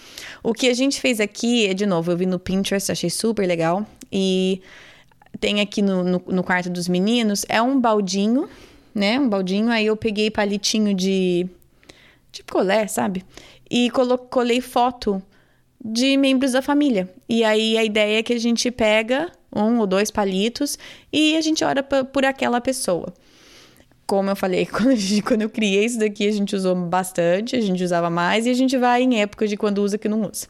O 0.43 0.55
que 0.55 0.69
a 0.69 0.75
gente 0.75 1.01
fez 1.01 1.21
aqui, 1.21 1.67
é, 1.67 1.75
de 1.75 1.87
novo, 1.87 2.13
eu 2.13 2.17
vi 2.17 2.27
no 2.27 2.39
Pinterest, 2.39 2.93
achei 2.93 3.11
super 3.11 3.47
legal. 3.47 3.87
E 4.13 4.63
tem 5.41 5.61
aqui 5.61 5.83
no, 5.83 6.05
no, 6.05 6.23
no 6.27 6.45
quarto 6.45 6.71
dos 6.71 6.89
meninos, 6.89 7.45
é 7.49 7.61
um 7.61 7.81
baldinho, 7.81 8.49
né? 8.95 9.19
Um 9.19 9.29
baldinho, 9.29 9.71
aí 9.71 9.87
eu 9.87 9.97
peguei 9.97 10.31
palitinho 10.31 10.95
de, 10.95 11.49
de 12.31 12.43
colé, 12.45 12.87
sabe? 12.87 13.25
E 13.71 13.91
colo, 13.91 14.17
colei 14.19 14.61
foto 14.61 15.23
de 15.85 16.17
membros 16.17 16.53
da 16.53 16.63
família. 16.63 17.09
E 17.29 17.45
aí 17.45 17.77
a 17.77 17.85
ideia 17.85 18.19
é 18.19 18.23
que 18.23 18.33
a 18.33 18.41
gente 18.41 18.71
pega 18.71 19.31
um 19.55 19.79
ou 19.79 19.87
dois 19.87 20.11
palitos 20.11 20.79
e 21.13 21.37
a 21.37 21.41
gente 21.41 21.65
ora 21.65 21.83
por 21.83 22.25
aquela 22.25 22.61
pessoa. 22.61 23.13
Como 24.07 24.31
eu 24.31 24.37
falei, 24.37 24.65
quando, 24.71 24.97
gente, 24.97 25.23
quando, 25.23 25.43
eu 25.43 25.51
criei 25.51 25.85
isso 25.85 25.99
daqui, 25.99 26.27
a 26.27 26.33
gente 26.33 26.55
usou 26.57 26.75
bastante, 26.75 27.57
a 27.57 27.61
gente 27.61 27.83
usava 27.83 28.09
mais 28.09 28.47
e 28.47 28.51
a 28.51 28.55
gente 28.55 28.77
vai 28.77 29.03
em 29.03 29.21
épocas 29.21 29.51
de 29.51 29.57
quando 29.57 29.79
usa 29.79 29.99
que 29.99 30.09
não 30.09 30.23
usa. 30.23 30.47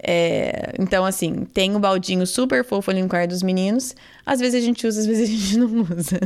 É, 0.00 0.74
então, 0.78 1.04
assim, 1.04 1.44
tem 1.52 1.74
um 1.74 1.80
baldinho 1.80 2.24
super 2.26 2.64
fofo 2.64 2.90
ali 2.90 3.02
no 3.02 3.08
quarto 3.08 3.30
dos 3.30 3.42
meninos. 3.42 3.96
Às 4.24 4.38
vezes 4.38 4.62
a 4.62 4.64
gente 4.64 4.86
usa, 4.86 5.00
às 5.00 5.06
vezes 5.06 5.28
a 5.28 5.32
gente 5.32 5.58
não 5.58 5.80
usa. 5.82 6.20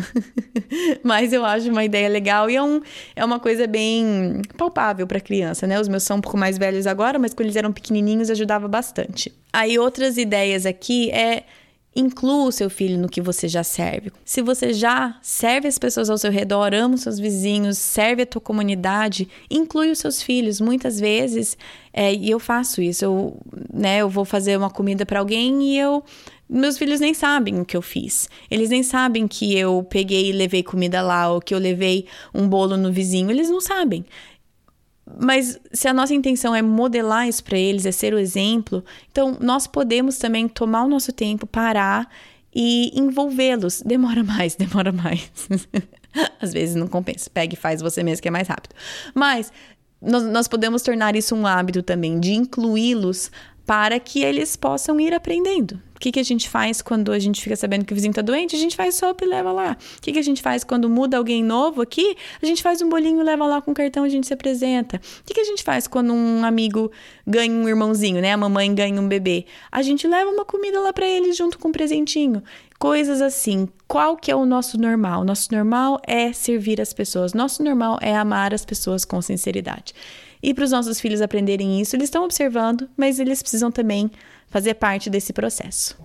Mas 1.02 1.32
eu 1.32 1.44
acho 1.44 1.70
uma 1.70 1.84
ideia 1.84 2.08
legal 2.08 2.50
e 2.50 2.56
é, 2.56 2.62
um, 2.62 2.80
é 3.16 3.24
uma 3.24 3.40
coisa 3.40 3.66
bem 3.66 4.42
palpável 4.58 5.06
para 5.06 5.20
criança, 5.20 5.66
né? 5.66 5.80
Os 5.80 5.88
meus 5.88 6.02
são 6.02 6.18
um 6.18 6.20
pouco 6.20 6.36
mais 6.36 6.58
velhos 6.58 6.86
agora, 6.86 7.18
mas 7.18 7.32
quando 7.32 7.46
eles 7.46 7.56
eram 7.56 7.72
pequenininhos 7.72 8.30
ajudava 8.30 8.68
bastante. 8.68 9.32
Aí, 9.52 9.78
outras 9.78 10.16
ideias 10.16 10.66
aqui 10.66 11.10
é 11.10 11.44
Inclua 11.94 12.46
o 12.46 12.52
seu 12.52 12.70
filho 12.70 12.98
no 12.98 13.08
que 13.08 13.20
você 13.20 13.46
já 13.46 13.62
serve. 13.62 14.10
Se 14.24 14.40
você 14.40 14.72
já 14.72 15.18
serve 15.20 15.68
as 15.68 15.78
pessoas 15.78 16.08
ao 16.08 16.16
seu 16.16 16.30
redor, 16.30 16.72
ama 16.72 16.94
os 16.94 17.02
seus 17.02 17.18
vizinhos, 17.18 17.76
serve 17.76 18.22
a 18.22 18.26
tua 18.26 18.40
comunidade, 18.40 19.28
inclui 19.50 19.90
os 19.90 19.98
seus 19.98 20.22
filhos. 20.22 20.60
Muitas 20.60 20.98
vezes, 20.98 21.56
é, 21.92 22.14
e 22.14 22.30
eu 22.30 22.38
faço 22.38 22.80
isso, 22.80 23.04
eu, 23.04 23.36
né, 23.72 23.98
eu 23.98 24.08
vou 24.08 24.24
fazer 24.24 24.56
uma 24.56 24.70
comida 24.70 25.04
para 25.04 25.20
alguém 25.20 25.62
e 25.64 25.78
eu 25.78 26.02
meus 26.52 26.76
filhos 26.76 27.00
nem 27.00 27.14
sabem 27.14 27.58
o 27.60 27.64
que 27.64 27.74
eu 27.74 27.80
fiz. 27.80 28.28
Eles 28.50 28.68
nem 28.68 28.82
sabem 28.82 29.26
que 29.26 29.56
eu 29.56 29.82
peguei 29.88 30.28
e 30.28 30.32
levei 30.32 30.62
comida 30.62 31.00
lá 31.00 31.32
ou 31.32 31.40
que 31.40 31.54
eu 31.54 31.58
levei 31.58 32.04
um 32.34 32.46
bolo 32.46 32.76
no 32.76 32.92
vizinho. 32.92 33.30
Eles 33.30 33.48
não 33.48 33.58
sabem. 33.58 34.04
Mas 35.20 35.58
se 35.72 35.88
a 35.88 35.92
nossa 35.92 36.14
intenção 36.14 36.54
é 36.54 36.62
modelar 36.62 37.28
isso 37.28 37.42
para 37.42 37.58
eles, 37.58 37.86
é 37.86 37.92
ser 37.92 38.14
o 38.14 38.18
exemplo, 38.18 38.84
então 39.10 39.36
nós 39.40 39.66
podemos 39.66 40.16
também 40.16 40.46
tomar 40.48 40.84
o 40.84 40.88
nosso 40.88 41.12
tempo, 41.12 41.46
parar 41.46 42.08
e 42.54 42.92
envolvê-los. 42.98 43.82
Demora 43.86 44.22
mais, 44.22 44.54
demora 44.54 44.92
mais. 44.92 45.30
Às 46.40 46.52
vezes 46.52 46.74
não 46.74 46.86
compensa. 46.86 47.30
Pega 47.30 47.54
e 47.54 47.56
faz 47.56 47.80
você 47.80 48.02
mesmo 48.02 48.22
que 48.22 48.28
é 48.28 48.30
mais 48.30 48.46
rápido. 48.46 48.74
Mas 49.14 49.50
nós, 50.00 50.24
nós 50.24 50.48
podemos 50.48 50.82
tornar 50.82 51.16
isso 51.16 51.34
um 51.34 51.46
hábito 51.46 51.82
também, 51.82 52.20
de 52.20 52.32
incluí-los 52.32 53.30
para 53.72 53.98
que 53.98 54.22
eles 54.22 54.54
possam 54.54 55.00
ir 55.00 55.14
aprendendo. 55.14 55.80
O 55.96 55.98
que, 55.98 56.12
que 56.12 56.20
a 56.20 56.22
gente 56.22 56.46
faz 56.46 56.82
quando 56.82 57.10
a 57.10 57.18
gente 57.18 57.40
fica 57.40 57.56
sabendo 57.56 57.86
que 57.86 57.92
o 57.94 57.96
vizinho 57.96 58.10
está 58.10 58.20
doente? 58.20 58.54
A 58.54 58.58
gente 58.58 58.76
faz 58.76 58.96
sopa 58.96 59.24
e 59.24 59.26
leva 59.26 59.50
lá. 59.50 59.78
O 59.96 60.02
que, 60.02 60.12
que 60.12 60.18
a 60.18 60.22
gente 60.22 60.42
faz 60.42 60.62
quando 60.62 60.90
muda 60.90 61.16
alguém 61.16 61.42
novo 61.42 61.80
aqui? 61.80 62.14
A 62.42 62.44
gente 62.44 62.62
faz 62.62 62.82
um 62.82 62.88
bolinho 62.90 63.22
e 63.22 63.24
leva 63.24 63.46
lá 63.46 63.62
com 63.62 63.72
cartão 63.72 64.04
a 64.04 64.10
gente 64.10 64.26
se 64.26 64.34
apresenta. 64.34 64.96
O 64.96 65.24
que, 65.24 65.32
que 65.32 65.40
a 65.40 65.44
gente 65.44 65.62
faz 65.62 65.86
quando 65.86 66.12
um 66.12 66.44
amigo 66.44 66.92
ganha 67.26 67.50
um 67.50 67.66
irmãozinho, 67.66 68.20
né? 68.20 68.34
A 68.34 68.36
mamãe 68.36 68.74
ganha 68.74 69.00
um 69.00 69.08
bebê? 69.08 69.46
A 69.70 69.80
gente 69.80 70.06
leva 70.06 70.30
uma 70.30 70.44
comida 70.44 70.78
lá 70.78 70.92
para 70.92 71.06
eles 71.06 71.34
junto 71.34 71.58
com 71.58 71.68
um 71.68 71.72
presentinho. 71.72 72.42
Coisas 72.78 73.22
assim. 73.22 73.66
Qual 73.88 74.18
que 74.18 74.30
é 74.30 74.36
o 74.36 74.44
nosso 74.44 74.78
normal? 74.78 75.24
Nosso 75.24 75.48
normal 75.50 75.98
é 76.06 76.30
servir 76.34 76.78
as 76.78 76.92
pessoas. 76.92 77.32
Nosso 77.32 77.64
normal 77.64 77.98
é 78.02 78.14
amar 78.14 78.52
as 78.52 78.66
pessoas 78.66 79.06
com 79.06 79.22
sinceridade. 79.22 79.94
E 80.42 80.52
para 80.52 80.64
os 80.64 80.70
nossos 80.70 81.00
filhos 81.00 81.20
aprenderem 81.20 81.80
isso, 81.80 81.94
eles 81.94 82.06
estão 82.06 82.24
observando, 82.24 82.88
mas 82.96 83.20
eles 83.20 83.40
precisam 83.40 83.70
também 83.70 84.10
fazer 84.48 84.74
parte 84.74 85.08
desse 85.08 85.32
processo. 85.32 85.96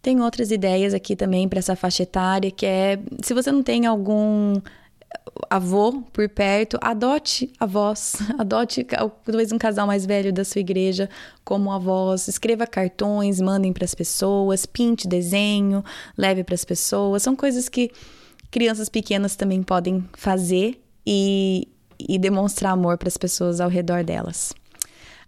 Tem 0.00 0.20
outras 0.20 0.50
ideias 0.50 0.94
aqui 0.94 1.14
também 1.14 1.48
para 1.48 1.58
essa 1.58 1.76
faixa 1.76 2.04
etária, 2.04 2.50
que 2.50 2.64
é 2.64 2.98
se 3.22 3.34
você 3.34 3.52
não 3.52 3.62
tem 3.62 3.84
algum 3.84 4.60
avô 5.50 6.02
por 6.12 6.28
perto, 6.28 6.78
adote 6.80 7.50
avós, 7.58 8.16
adote 8.38 8.84
talvez 8.84 9.52
um 9.52 9.58
casal 9.58 9.86
mais 9.86 10.04
velho 10.04 10.32
da 10.32 10.44
sua 10.44 10.60
igreja 10.60 11.08
como 11.44 11.72
avós, 11.72 12.28
escreva 12.28 12.66
cartões, 12.66 13.40
mandem 13.40 13.72
para 13.72 13.84
as 13.84 13.94
pessoas, 13.94 14.66
pinte 14.66 15.08
desenho, 15.08 15.84
leve 16.16 16.44
para 16.44 16.54
as 16.54 16.64
pessoas. 16.64 17.22
São 17.22 17.34
coisas 17.34 17.68
que 17.68 17.90
crianças 18.50 18.88
pequenas 18.88 19.36
também 19.36 19.62
podem 19.62 20.04
fazer 20.14 20.82
e, 21.06 21.68
e 21.98 22.18
demonstrar 22.18 22.72
amor 22.72 22.98
para 22.98 23.08
as 23.08 23.16
pessoas 23.16 23.60
ao 23.60 23.68
redor 23.68 24.04
delas. 24.04 24.52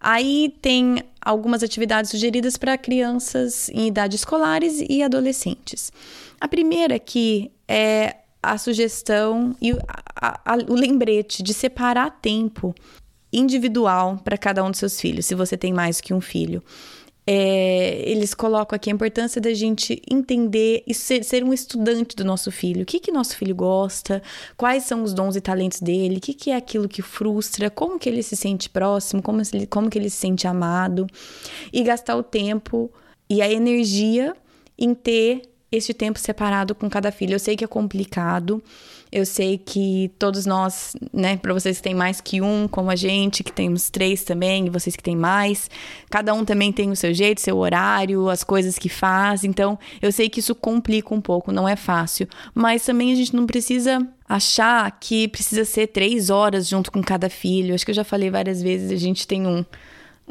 Aí 0.01 0.55
tem 0.63 1.03
algumas 1.21 1.63
atividades 1.63 2.11
sugeridas 2.11 2.57
para 2.57 2.79
crianças 2.79 3.69
em 3.69 3.87
idades 3.87 4.21
escolares 4.21 4.83
e 4.89 5.03
adolescentes. 5.03 5.93
A 6.41 6.49
primeira 6.49 6.97
aqui 6.97 7.51
é 7.69 8.17
a 8.43 8.57
sugestão 8.57 9.55
e 9.61 9.73
a, 10.17 10.41
a, 10.45 10.57
o 10.69 10.75
lembrete 10.75 11.43
de 11.43 11.53
separar 11.53 12.19
tempo 12.23 12.75
individual 13.33 14.19
para 14.25 14.39
cada 14.39 14.65
um 14.65 14.71
dos 14.71 14.81
seus 14.81 15.01
filhos, 15.01 15.27
se 15.27 15.35
você 15.35 15.57
tem 15.57 15.73
mais 15.73 16.01
que 16.01 16.15
um 16.15 16.21
filho. 16.21 16.63
É, 17.33 18.03
eles 18.11 18.35
colocam 18.35 18.75
aqui 18.75 18.91
a 18.91 18.93
importância 18.93 19.41
da 19.41 19.55
gente 19.55 20.03
entender 20.11 20.83
e 20.85 20.93
ser, 20.93 21.23
ser, 21.23 21.45
um 21.45 21.53
estudante 21.53 22.17
do 22.17 22.25
nosso 22.25 22.51
filho. 22.51 22.83
O 22.83 22.85
que 22.85 22.99
que 22.99 23.13
nosso 23.13 23.37
filho 23.37 23.55
gosta? 23.55 24.21
Quais 24.57 24.83
são 24.83 25.05
os 25.05 25.15
dons 25.15 25.37
e 25.37 25.41
talentos 25.41 25.81
dele? 25.81 26.17
O 26.17 26.21
que, 26.21 26.35
que 26.35 26.51
é 26.51 26.57
aquilo 26.57 26.89
que 26.89 27.03
frustra? 27.03 27.71
Como 27.71 28.01
que 28.01 28.09
ele 28.09 28.21
se 28.25 28.35
sente 28.35 28.69
próximo? 28.69 29.23
Como, 29.23 29.41
como 29.69 29.89
que 29.89 29.97
ele 29.97 30.11
se 30.11 30.17
sente 30.17 30.49
amado? 30.49 31.07
E 31.73 31.85
gastar 31.85 32.17
o 32.17 32.23
tempo 32.25 32.91
e 33.29 33.41
a 33.41 33.49
energia 33.49 34.35
em 34.77 34.93
ter 34.93 35.43
este 35.71 35.95
tempo 35.95 36.19
separado 36.19 36.75
com 36.75 36.91
cada 36.91 37.13
filho. 37.13 37.35
Eu 37.35 37.39
sei 37.39 37.55
que 37.55 37.63
é 37.63 37.69
complicado, 37.69 38.61
eu 39.13 39.27
sei 39.27 39.59
que 39.59 40.11
todos 40.19 40.47
nós, 40.47 40.95
né, 41.13 41.37
para 41.37 41.53
vocês 41.53 41.79
que 41.79 41.83
têm 41.83 41.95
mais 41.95 42.21
que 42.21 42.41
um, 42.41 42.69
como 42.69 42.91
a 42.91 42.97
gente, 42.97 43.43
que 43.43 43.53
temos 43.53 43.91
três 43.91 44.23
também, 44.23 44.67
e 44.67 44.71
vocês 44.71 44.95
que 44.95 45.03
têm 45.03 45.17
mais, 45.17 45.69
cada 46.09 46.33
um 46.33 46.45
também 46.45 46.73
tem 46.73 46.91
o 46.91 46.97
seu 46.97 47.13
jeito, 47.13 47.41
seu 47.41 47.57
horário, 47.59 48.29
as 48.29 48.45
coisas 48.45 48.79
que 48.79 48.89
faz. 48.89 49.43
Então, 49.43 49.79
eu 50.01 50.13
sei 50.13 50.29
que 50.29 50.39
isso 50.39 50.55
complica 50.55 51.13
um 51.13 51.21
pouco, 51.21 51.51
não 51.51 51.69
é 51.69 51.75
fácil. 51.75 52.29
Mas 52.55 52.85
também 52.85 53.13
a 53.13 53.17
gente 53.17 53.35
não 53.35 53.47
precisa 53.47 54.07
achar 54.29 54.91
que 55.01 55.27
precisa 55.27 55.65
ser 55.65 55.89
três 55.89 56.31
horas 56.31 56.69
junto 56.69 56.93
com 56.93 57.03
cada 57.03 57.29
filho. 57.29 57.75
Acho 57.75 57.85
que 57.85 57.91
eu 57.91 57.97
já 57.97 58.05
falei 58.05 58.31
várias 58.31 58.63
vezes, 58.63 58.93
a 58.93 58.97
gente 58.97 59.27
tem 59.27 59.47
um 59.47 59.65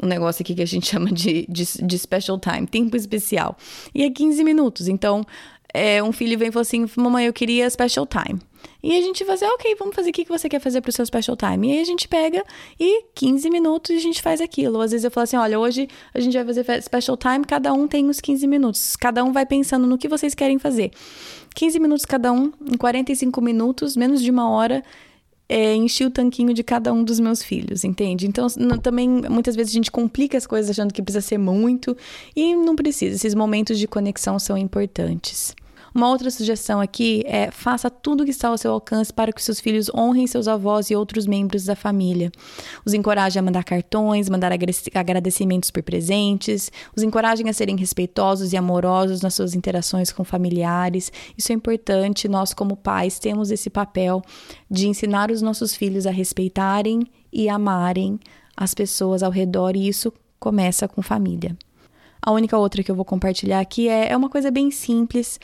um 0.02 0.06
negócio 0.06 0.42
aqui 0.42 0.54
que 0.54 0.62
a 0.62 0.66
gente 0.66 0.86
chama 0.90 1.12
de, 1.12 1.46
de, 1.48 1.64
de 1.82 1.98
special 1.98 2.38
time, 2.38 2.66
tempo 2.66 2.96
especial. 2.96 3.56
E 3.94 4.02
é 4.02 4.10
15 4.10 4.42
minutos. 4.42 4.88
Então, 4.88 5.24
é, 5.72 6.02
um 6.02 6.12
filho 6.12 6.38
vem 6.38 6.48
e 6.48 6.52
fala 6.52 6.62
assim: 6.62 6.86
Mamãe, 6.96 7.26
eu 7.26 7.32
queria 7.32 7.68
special 7.68 8.06
time. 8.06 8.40
E 8.82 8.96
a 8.96 9.00
gente 9.02 9.24
vai 9.24 9.36
fazer, 9.36 9.50
ok, 9.52 9.74
vamos 9.78 9.94
fazer 9.94 10.10
o 10.10 10.12
que 10.12 10.24
você 10.24 10.48
quer 10.48 10.60
fazer 10.60 10.80
pro 10.80 10.90
seu 10.90 11.04
special 11.04 11.36
time. 11.36 11.68
E 11.68 11.72
aí 11.72 11.80
a 11.80 11.84
gente 11.84 12.08
pega 12.08 12.42
e 12.78 13.04
15 13.14 13.50
minutos 13.50 13.94
a 13.94 14.00
gente 14.00 14.22
faz 14.22 14.40
aquilo. 14.40 14.80
Às 14.80 14.92
vezes 14.92 15.04
eu 15.04 15.10
falo 15.10 15.24
assim: 15.24 15.36
olha, 15.36 15.58
hoje 15.58 15.88
a 16.14 16.20
gente 16.20 16.32
vai 16.32 16.44
fazer 16.44 16.82
special 16.82 17.16
time, 17.16 17.44
cada 17.44 17.72
um 17.72 17.86
tem 17.86 18.08
os 18.08 18.20
15 18.20 18.46
minutos. 18.46 18.96
Cada 18.96 19.22
um 19.22 19.32
vai 19.32 19.44
pensando 19.44 19.86
no 19.86 19.98
que 19.98 20.08
vocês 20.08 20.34
querem 20.34 20.58
fazer. 20.58 20.90
15 21.54 21.78
minutos 21.78 22.04
cada 22.04 22.32
um, 22.32 22.52
em 22.70 22.76
45 22.76 23.40
minutos, 23.40 23.96
menos 23.96 24.22
de 24.22 24.30
uma 24.30 24.48
hora, 24.48 24.84
é, 25.48 25.74
enchi 25.74 26.04
o 26.04 26.10
tanquinho 26.10 26.54
de 26.54 26.62
cada 26.62 26.92
um 26.92 27.02
dos 27.02 27.18
meus 27.18 27.42
filhos, 27.42 27.82
entende? 27.82 28.24
Então, 28.26 28.46
também, 28.80 29.08
muitas 29.28 29.56
vezes 29.56 29.72
a 29.72 29.74
gente 29.74 29.90
complica 29.90 30.38
as 30.38 30.46
coisas 30.46 30.70
achando 30.70 30.94
que 30.94 31.02
precisa 31.02 31.20
ser 31.20 31.38
muito 31.38 31.96
e 32.36 32.54
não 32.54 32.76
precisa. 32.76 33.16
Esses 33.16 33.34
momentos 33.34 33.76
de 33.76 33.88
conexão 33.88 34.38
são 34.38 34.56
importantes. 34.56 35.52
Uma 35.94 36.08
outra 36.08 36.30
sugestão 36.30 36.80
aqui 36.80 37.22
é 37.26 37.50
faça 37.50 37.90
tudo 37.90 38.22
o 38.22 38.24
que 38.24 38.30
está 38.30 38.48
ao 38.48 38.58
seu 38.58 38.72
alcance 38.72 39.12
para 39.12 39.32
que 39.32 39.42
seus 39.42 39.58
filhos 39.58 39.90
honrem 39.94 40.26
seus 40.26 40.46
avós 40.46 40.90
e 40.90 40.96
outros 40.96 41.26
membros 41.26 41.64
da 41.64 41.74
família. 41.74 42.30
Os 42.84 42.94
encoraje 42.94 43.38
a 43.38 43.42
mandar 43.42 43.64
cartões, 43.64 44.28
mandar 44.28 44.52
agradecimentos 44.52 45.70
por 45.70 45.82
presentes, 45.82 46.70
os 46.96 47.02
encorajem 47.02 47.48
a 47.48 47.52
serem 47.52 47.76
respeitosos 47.76 48.52
e 48.52 48.56
amorosos 48.56 49.20
nas 49.20 49.34
suas 49.34 49.54
interações 49.54 50.12
com 50.12 50.22
familiares. 50.24 51.12
Isso 51.36 51.50
é 51.52 51.54
importante, 51.54 52.28
nós 52.28 52.54
como 52.54 52.76
pais 52.76 53.18
temos 53.18 53.50
esse 53.50 53.68
papel 53.68 54.22
de 54.70 54.88
ensinar 54.88 55.30
os 55.30 55.42
nossos 55.42 55.74
filhos 55.74 56.06
a 56.06 56.10
respeitarem 56.10 57.02
e 57.32 57.48
amarem 57.48 58.18
as 58.56 58.74
pessoas 58.74 59.22
ao 59.22 59.30
redor 59.30 59.74
e 59.74 59.88
isso 59.88 60.12
começa 60.38 60.86
com 60.86 61.02
família. 61.02 61.56
A 62.22 62.30
única 62.32 62.58
outra 62.58 62.82
que 62.82 62.90
eu 62.90 62.94
vou 62.94 63.04
compartilhar 63.04 63.60
aqui 63.60 63.88
é, 63.88 64.12
é 64.12 64.16
uma 64.16 64.28
coisa 64.28 64.50
bem 64.50 64.70
simples. 64.70 65.40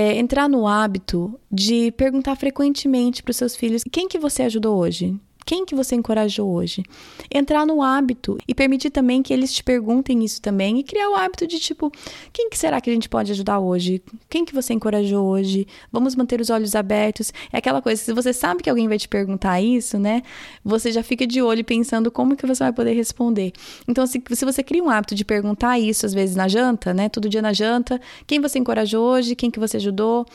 É 0.00 0.16
entrar 0.16 0.48
no 0.48 0.68
hábito 0.68 1.40
de 1.50 1.90
perguntar 1.90 2.36
frequentemente 2.36 3.20
para 3.20 3.32
os 3.32 3.36
seus 3.36 3.56
filhos 3.56 3.82
quem 3.90 4.06
que 4.06 4.16
você 4.16 4.44
ajudou 4.44 4.78
hoje, 4.78 5.18
quem 5.48 5.64
que 5.64 5.74
você 5.74 5.94
encorajou 5.94 6.46
hoje? 6.52 6.82
Entrar 7.30 7.64
no 7.64 7.80
hábito 7.80 8.36
e 8.46 8.54
permitir 8.54 8.90
também 8.90 9.22
que 9.22 9.32
eles 9.32 9.50
te 9.50 9.64
perguntem 9.64 10.22
isso 10.22 10.42
também 10.42 10.78
e 10.78 10.82
criar 10.82 11.08
o 11.08 11.14
hábito 11.14 11.46
de 11.46 11.58
tipo, 11.58 11.90
quem 12.34 12.50
que 12.50 12.58
será 12.58 12.82
que 12.82 12.90
a 12.90 12.92
gente 12.92 13.08
pode 13.08 13.32
ajudar 13.32 13.58
hoje? 13.58 14.02
Quem 14.28 14.44
que 14.44 14.54
você 14.54 14.74
encorajou 14.74 15.26
hoje? 15.26 15.66
Vamos 15.90 16.14
manter 16.14 16.38
os 16.38 16.50
olhos 16.50 16.74
abertos. 16.74 17.32
É 17.50 17.56
aquela 17.56 17.80
coisa, 17.80 17.98
se 17.98 18.12
você 18.12 18.30
sabe 18.30 18.62
que 18.62 18.68
alguém 18.68 18.88
vai 18.88 18.98
te 18.98 19.08
perguntar 19.08 19.58
isso, 19.58 19.98
né? 19.98 20.22
Você 20.62 20.92
já 20.92 21.02
fica 21.02 21.26
de 21.26 21.40
olho 21.40 21.64
pensando 21.64 22.10
como 22.10 22.36
que 22.36 22.46
você 22.46 22.64
vai 22.64 22.72
poder 22.74 22.92
responder. 22.92 23.52
Então, 23.88 24.06
se, 24.06 24.22
se 24.30 24.44
você 24.44 24.62
cria 24.62 24.84
um 24.84 24.90
hábito 24.90 25.14
de 25.14 25.24
perguntar 25.24 25.78
isso 25.78 26.04
às 26.04 26.12
vezes 26.12 26.36
na 26.36 26.46
janta, 26.46 26.92
né? 26.92 27.08
Todo 27.08 27.26
dia 27.26 27.40
na 27.40 27.54
janta, 27.54 27.98
quem 28.26 28.38
você 28.38 28.58
encorajou 28.58 29.02
hoje? 29.02 29.34
Quem 29.34 29.50
que 29.50 29.58
você 29.58 29.78
ajudou? 29.78 30.26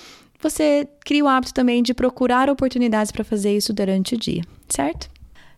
Você 0.44 0.88
cria 1.04 1.24
o 1.24 1.28
hábito 1.28 1.54
também 1.54 1.82
de 1.82 1.94
procurar 1.94 2.50
oportunidades 2.50 3.12
para 3.12 3.24
fazer 3.24 3.56
isso 3.56 3.74
durante 3.74 4.16
o 4.16 4.18
dia, 4.18 4.44
certo? 4.70 5.10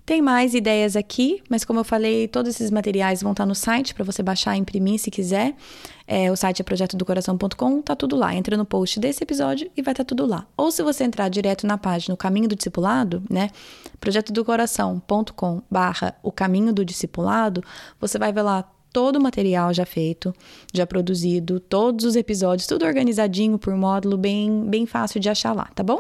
Tem 0.06 0.22
mais 0.22 0.54
ideias 0.54 0.96
aqui, 0.96 1.42
mas 1.50 1.66
como 1.66 1.80
eu 1.80 1.84
falei, 1.84 2.28
todos 2.28 2.52
esses 2.52 2.70
materiais 2.70 3.24
vão 3.24 3.32
estar 3.32 3.44
no 3.44 3.56
site 3.56 3.96
para 3.96 4.04
você 4.04 4.22
baixar 4.22 4.56
e 4.56 4.60
imprimir 4.60 5.00
se 5.00 5.10
quiser. 5.10 5.56
É, 6.08 6.32
o 6.32 6.36
site 6.36 6.62
é 6.62 6.64
projetodocoração.com, 6.64 7.82
tá 7.82 7.96
tudo 7.96 8.16
lá. 8.16 8.36
Entra 8.36 8.56
no 8.56 8.66
post 8.66 9.00
desse 9.00 9.24
episódio 9.24 9.68
e 9.76 9.82
vai 9.82 9.94
estar 9.94 10.04
tá 10.04 10.08
tudo 10.08 10.28
lá. 10.28 10.46
Ou 10.56 10.70
se 10.70 10.84
você 10.84 11.04
entrar 11.04 11.28
direto 11.28 11.66
na 11.66 11.76
página 11.76 12.14
O 12.14 12.18
Caminho 12.18 12.48
do 12.48 12.56
Discipulado, 12.56 13.24
né? 13.28 13.50
projetodocoração.com 14.00 15.64
barra 15.72 16.14
O 16.22 16.32
Caminho 16.32 16.72
do 16.72 16.86
Discipulado, 16.86 17.64
você 18.00 18.20
vai 18.20 18.32
ver 18.32 18.44
lá 18.44 18.64
todo 18.96 19.18
o 19.18 19.22
material 19.22 19.74
já 19.74 19.86
feito, 19.86 20.34
já 20.74 20.88
produzido, 20.88 21.60
todos 21.60 22.06
os 22.06 22.16
episódios, 22.16 22.66
tudo 22.66 22.86
organizadinho 22.86 23.60
por 23.60 23.76
módulo, 23.76 24.18
bem, 24.18 24.64
bem 24.70 24.86
fácil 24.86 25.20
de 25.20 25.28
achar 25.28 25.54
lá, 25.54 25.66
tá 25.76 25.84
bom? 25.84 26.00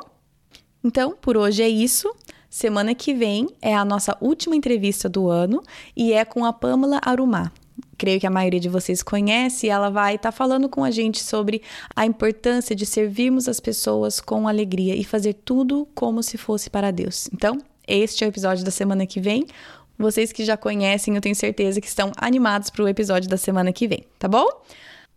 Então, 0.81 1.13
por 1.19 1.35
hoje 1.35 1.61
é 1.61 1.67
isso. 1.67 2.09
Semana 2.49 2.95
que 2.95 3.13
vem 3.13 3.49
é 3.61 3.75
a 3.75 3.83
nossa 3.83 4.17
última 4.21 4.55
entrevista 4.55 5.09
do 5.09 5.27
ano 5.27 5.61
e 5.93 6.13
é 6.13 6.23
com 6.23 6.45
a 6.45 6.53
Pamela 6.53 7.01
Arumá. 7.03 7.51
Creio 7.97 8.17
que 8.17 8.27
a 8.27 8.31
maioria 8.31 8.61
de 8.61 8.69
vocês 8.69 9.03
conhece, 9.03 9.67
ela 9.67 9.89
vai 9.89 10.15
estar 10.15 10.31
tá 10.31 10.37
falando 10.37 10.69
com 10.69 10.81
a 10.81 10.89
gente 10.89 11.21
sobre 11.21 11.61
a 11.93 12.05
importância 12.05 12.73
de 12.73 12.85
servirmos 12.85 13.49
as 13.49 13.59
pessoas 13.59 14.21
com 14.21 14.47
alegria 14.47 14.95
e 14.95 15.03
fazer 15.03 15.33
tudo 15.33 15.85
como 15.93 16.23
se 16.23 16.37
fosse 16.37 16.69
para 16.69 16.91
Deus. 16.91 17.29
Então, 17.33 17.57
este 17.85 18.23
é 18.23 18.27
o 18.27 18.29
episódio 18.29 18.63
da 18.63 18.71
semana 18.71 19.05
que 19.05 19.19
vem. 19.19 19.45
Vocês 19.97 20.31
que 20.31 20.43
já 20.43 20.57
conhecem, 20.57 21.15
eu 21.15 21.21
tenho 21.21 21.35
certeza 21.35 21.79
que 21.79 21.87
estão 21.87 22.11
animados 22.17 22.69
para 22.69 22.83
o 22.83 22.87
episódio 22.87 23.29
da 23.29 23.37
semana 23.37 23.71
que 23.71 23.87
vem, 23.87 24.03
tá 24.19 24.27
bom? 24.27 24.47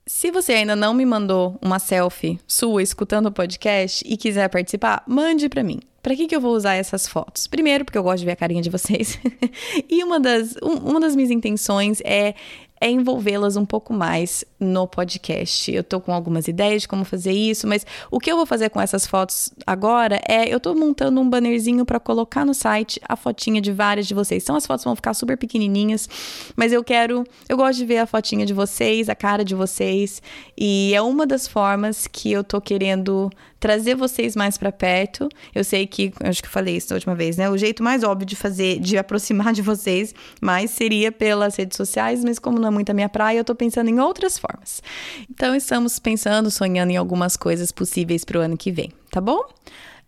Se 0.06 0.30
você 0.30 0.54
ainda 0.54 0.74
não 0.74 0.94
me 0.94 1.04
mandou 1.04 1.58
uma 1.60 1.78
selfie 1.78 2.38
sua 2.46 2.82
escutando 2.82 3.26
o 3.26 3.32
podcast 3.32 4.02
e 4.08 4.16
quiser 4.16 4.48
participar, 4.48 5.02
mande 5.06 5.48
para 5.48 5.62
mim. 5.62 5.80
Para 6.02 6.16
que, 6.16 6.26
que 6.26 6.34
eu 6.34 6.40
vou 6.40 6.54
usar 6.54 6.74
essas 6.74 7.06
fotos? 7.06 7.46
Primeiro, 7.46 7.84
porque 7.84 7.98
eu 7.98 8.02
gosto 8.02 8.20
de 8.20 8.24
ver 8.24 8.32
a 8.32 8.36
carinha 8.36 8.62
de 8.62 8.70
vocês. 8.70 9.18
e 9.90 10.02
uma 10.02 10.18
das, 10.18 10.54
um, 10.62 10.90
uma 10.90 11.00
das 11.00 11.14
minhas 11.14 11.30
intenções 11.30 12.00
é 12.02 12.34
é 12.80 12.90
envolvê-las 12.90 13.56
um 13.56 13.64
pouco 13.64 13.92
mais 13.92 14.44
no 14.58 14.86
podcast. 14.86 15.72
Eu 15.72 15.84
tô 15.84 16.00
com 16.00 16.12
algumas 16.12 16.48
ideias 16.48 16.82
de 16.82 16.88
como 16.88 17.04
fazer 17.04 17.32
isso, 17.32 17.66
mas 17.66 17.86
o 18.10 18.18
que 18.18 18.30
eu 18.30 18.36
vou 18.36 18.46
fazer 18.46 18.70
com 18.70 18.80
essas 18.80 19.06
fotos 19.06 19.52
agora 19.66 20.20
é 20.28 20.52
eu 20.52 20.60
tô 20.60 20.74
montando 20.74 21.20
um 21.20 21.28
bannerzinho 21.28 21.84
para 21.84 22.00
colocar 22.00 22.44
no 22.44 22.54
site 22.54 23.00
a 23.08 23.16
fotinha 23.16 23.60
de 23.60 23.72
várias 23.72 24.06
de 24.06 24.14
vocês. 24.14 24.42
Então 24.42 24.56
as 24.56 24.66
fotos 24.66 24.84
vão 24.84 24.96
ficar 24.96 25.14
super 25.14 25.36
pequenininhas, 25.36 26.08
mas 26.56 26.72
eu 26.72 26.82
quero, 26.82 27.24
eu 27.48 27.56
gosto 27.56 27.78
de 27.78 27.84
ver 27.84 27.98
a 27.98 28.06
fotinha 28.06 28.44
de 28.44 28.52
vocês, 28.52 29.08
a 29.08 29.14
cara 29.14 29.44
de 29.44 29.54
vocês, 29.54 30.22
e 30.56 30.92
é 30.94 31.02
uma 31.02 31.26
das 31.26 31.46
formas 31.46 32.06
que 32.06 32.30
eu 32.30 32.42
tô 32.42 32.60
querendo 32.60 33.30
trazer 33.60 33.94
vocês 33.94 34.36
mais 34.36 34.56
para 34.56 34.70
perto. 34.70 35.28
Eu 35.54 35.64
sei 35.64 35.86
que, 35.86 36.12
acho 36.20 36.42
que 36.42 36.48
eu 36.48 36.52
falei 36.52 36.76
isso 36.76 36.88
da 36.88 36.94
última 36.94 37.14
vez, 37.14 37.36
né? 37.36 37.50
O 37.50 37.56
jeito 37.56 37.82
mais 37.82 38.02
óbvio 38.04 38.26
de 38.26 38.36
fazer, 38.36 38.78
de 38.78 38.96
aproximar 38.96 39.52
de 39.52 39.62
vocês 39.62 40.14
mais 40.40 40.70
seria 40.70 41.10
pelas 41.10 41.56
redes 41.56 41.76
sociais, 41.76 42.24
mas 42.24 42.38
como 42.38 42.58
não 42.58 42.68
é 42.68 42.70
muito 42.70 42.90
a 42.90 42.94
minha 42.94 43.08
praia, 43.08 43.38
eu 43.38 43.44
tô 43.44 43.54
pensando 43.54 43.90
em 43.90 43.98
outras 43.98 44.38
formas. 44.38 44.82
Então, 45.30 45.54
estamos 45.54 45.98
pensando, 45.98 46.50
sonhando 46.50 46.90
em 46.90 46.96
algumas 46.96 47.36
coisas 47.36 47.72
possíveis 47.72 48.24
para 48.24 48.38
o 48.38 48.42
ano 48.42 48.56
que 48.56 48.70
vem, 48.70 48.92
tá 49.10 49.20
bom? 49.20 49.40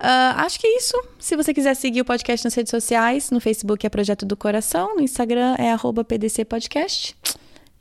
Uh, 0.01 0.33
acho 0.37 0.59
que 0.59 0.67
é 0.67 0.77
isso. 0.79 0.95
Se 1.19 1.37
você 1.37 1.53
quiser 1.53 1.75
seguir 1.75 2.01
o 2.01 2.05
podcast 2.07 2.45
nas 2.45 2.55
redes 2.55 2.71
sociais, 2.71 3.31
no 3.31 3.39
Facebook 3.39 3.87
é 3.87 3.91
Projeto 3.91 4.25
do 4.25 4.35
Coração, 4.35 4.97
no 4.97 5.03
Instagram 5.03 5.57
é 5.59 5.77
PDC 6.05 6.47
Podcast. 6.47 7.15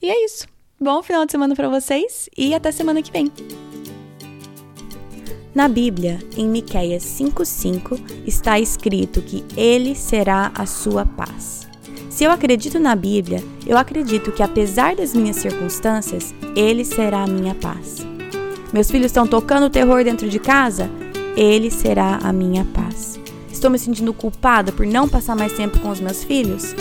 E 0.01 0.09
é 0.09 0.25
isso. 0.25 0.45
Bom 0.79 1.01
final 1.01 1.25
de 1.25 1.31
semana 1.31 1.55
para 1.55 1.69
vocês 1.69 2.29
e 2.37 2.53
até 2.53 2.71
semana 2.71 3.01
que 3.01 3.11
vem. 3.11 3.31
Na 5.53 5.67
Bíblia, 5.67 6.19
em 6.37 6.47
Miqueias 6.47 7.03
5:5, 7.03 7.99
está 8.25 8.59
escrito 8.59 9.19
que 9.19 9.43
ele 9.57 9.95
será 9.95 10.51
a 10.53 10.67
sua 10.67 11.05
paz. 11.05 11.67
Se 12.07 12.23
eu 12.23 12.31
acredito 12.31 12.79
na 12.79 12.95
Bíblia, 12.95 13.43
eu 13.65 13.75
acredito 13.75 14.31
que 14.31 14.43
apesar 14.43 14.95
das 14.95 15.15
minhas 15.15 15.37
circunstâncias, 15.37 16.35
ele 16.55 16.85
será 16.85 17.23
a 17.23 17.27
minha 17.27 17.55
paz. 17.55 18.05
Meus 18.71 18.91
filhos 18.91 19.07
estão 19.07 19.25
tocando 19.25 19.71
terror 19.71 20.03
dentro 20.03 20.29
de 20.29 20.37
casa? 20.37 20.87
Ele 21.35 21.71
será 21.71 22.19
a 22.21 22.31
minha 22.31 22.63
paz. 22.65 23.19
Estou 23.51 23.71
me 23.71 23.79
sentindo 23.79 24.13
culpada 24.13 24.71
por 24.71 24.85
não 24.85 25.09
passar 25.09 25.35
mais 25.35 25.53
tempo 25.53 25.79
com 25.79 25.89
os 25.89 25.99
meus 25.99 26.23
filhos? 26.23 26.75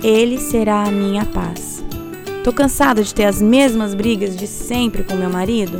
Ele 0.00 0.38
será 0.38 0.84
a 0.84 0.90
minha 0.90 1.24
paz. 1.26 1.82
Estou 2.36 2.52
cansada 2.52 3.02
de 3.02 3.12
ter 3.12 3.24
as 3.24 3.42
mesmas 3.42 3.92
brigas 3.92 4.36
de 4.36 4.46
sempre 4.46 5.02
com 5.02 5.16
meu 5.16 5.30
marido? 5.30 5.78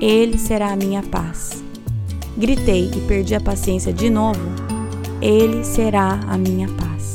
Ele 0.00 0.38
será 0.38 0.72
a 0.72 0.76
minha 0.76 1.02
paz 1.02 1.63
gritei 2.36 2.90
e 2.94 3.00
perdi 3.06 3.34
a 3.34 3.40
paciência 3.40 3.92
de 3.92 4.10
novo, 4.10 4.40
Ele 5.20 5.64
será 5.64 6.20
a 6.26 6.36
minha 6.36 6.68
paz. 6.68 7.14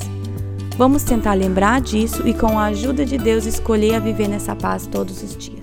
Vamos 0.77 1.03
tentar 1.03 1.33
lembrar 1.33 1.81
disso 1.81 2.27
e, 2.27 2.33
com 2.33 2.57
a 2.57 2.65
ajuda 2.65 3.05
de 3.05 3.17
Deus, 3.17 3.45
escolher 3.45 3.95
a 3.95 3.99
viver 3.99 4.29
nessa 4.29 4.55
paz 4.55 4.87
todos 4.87 5.21
os 5.21 5.35
dias. 5.35 5.58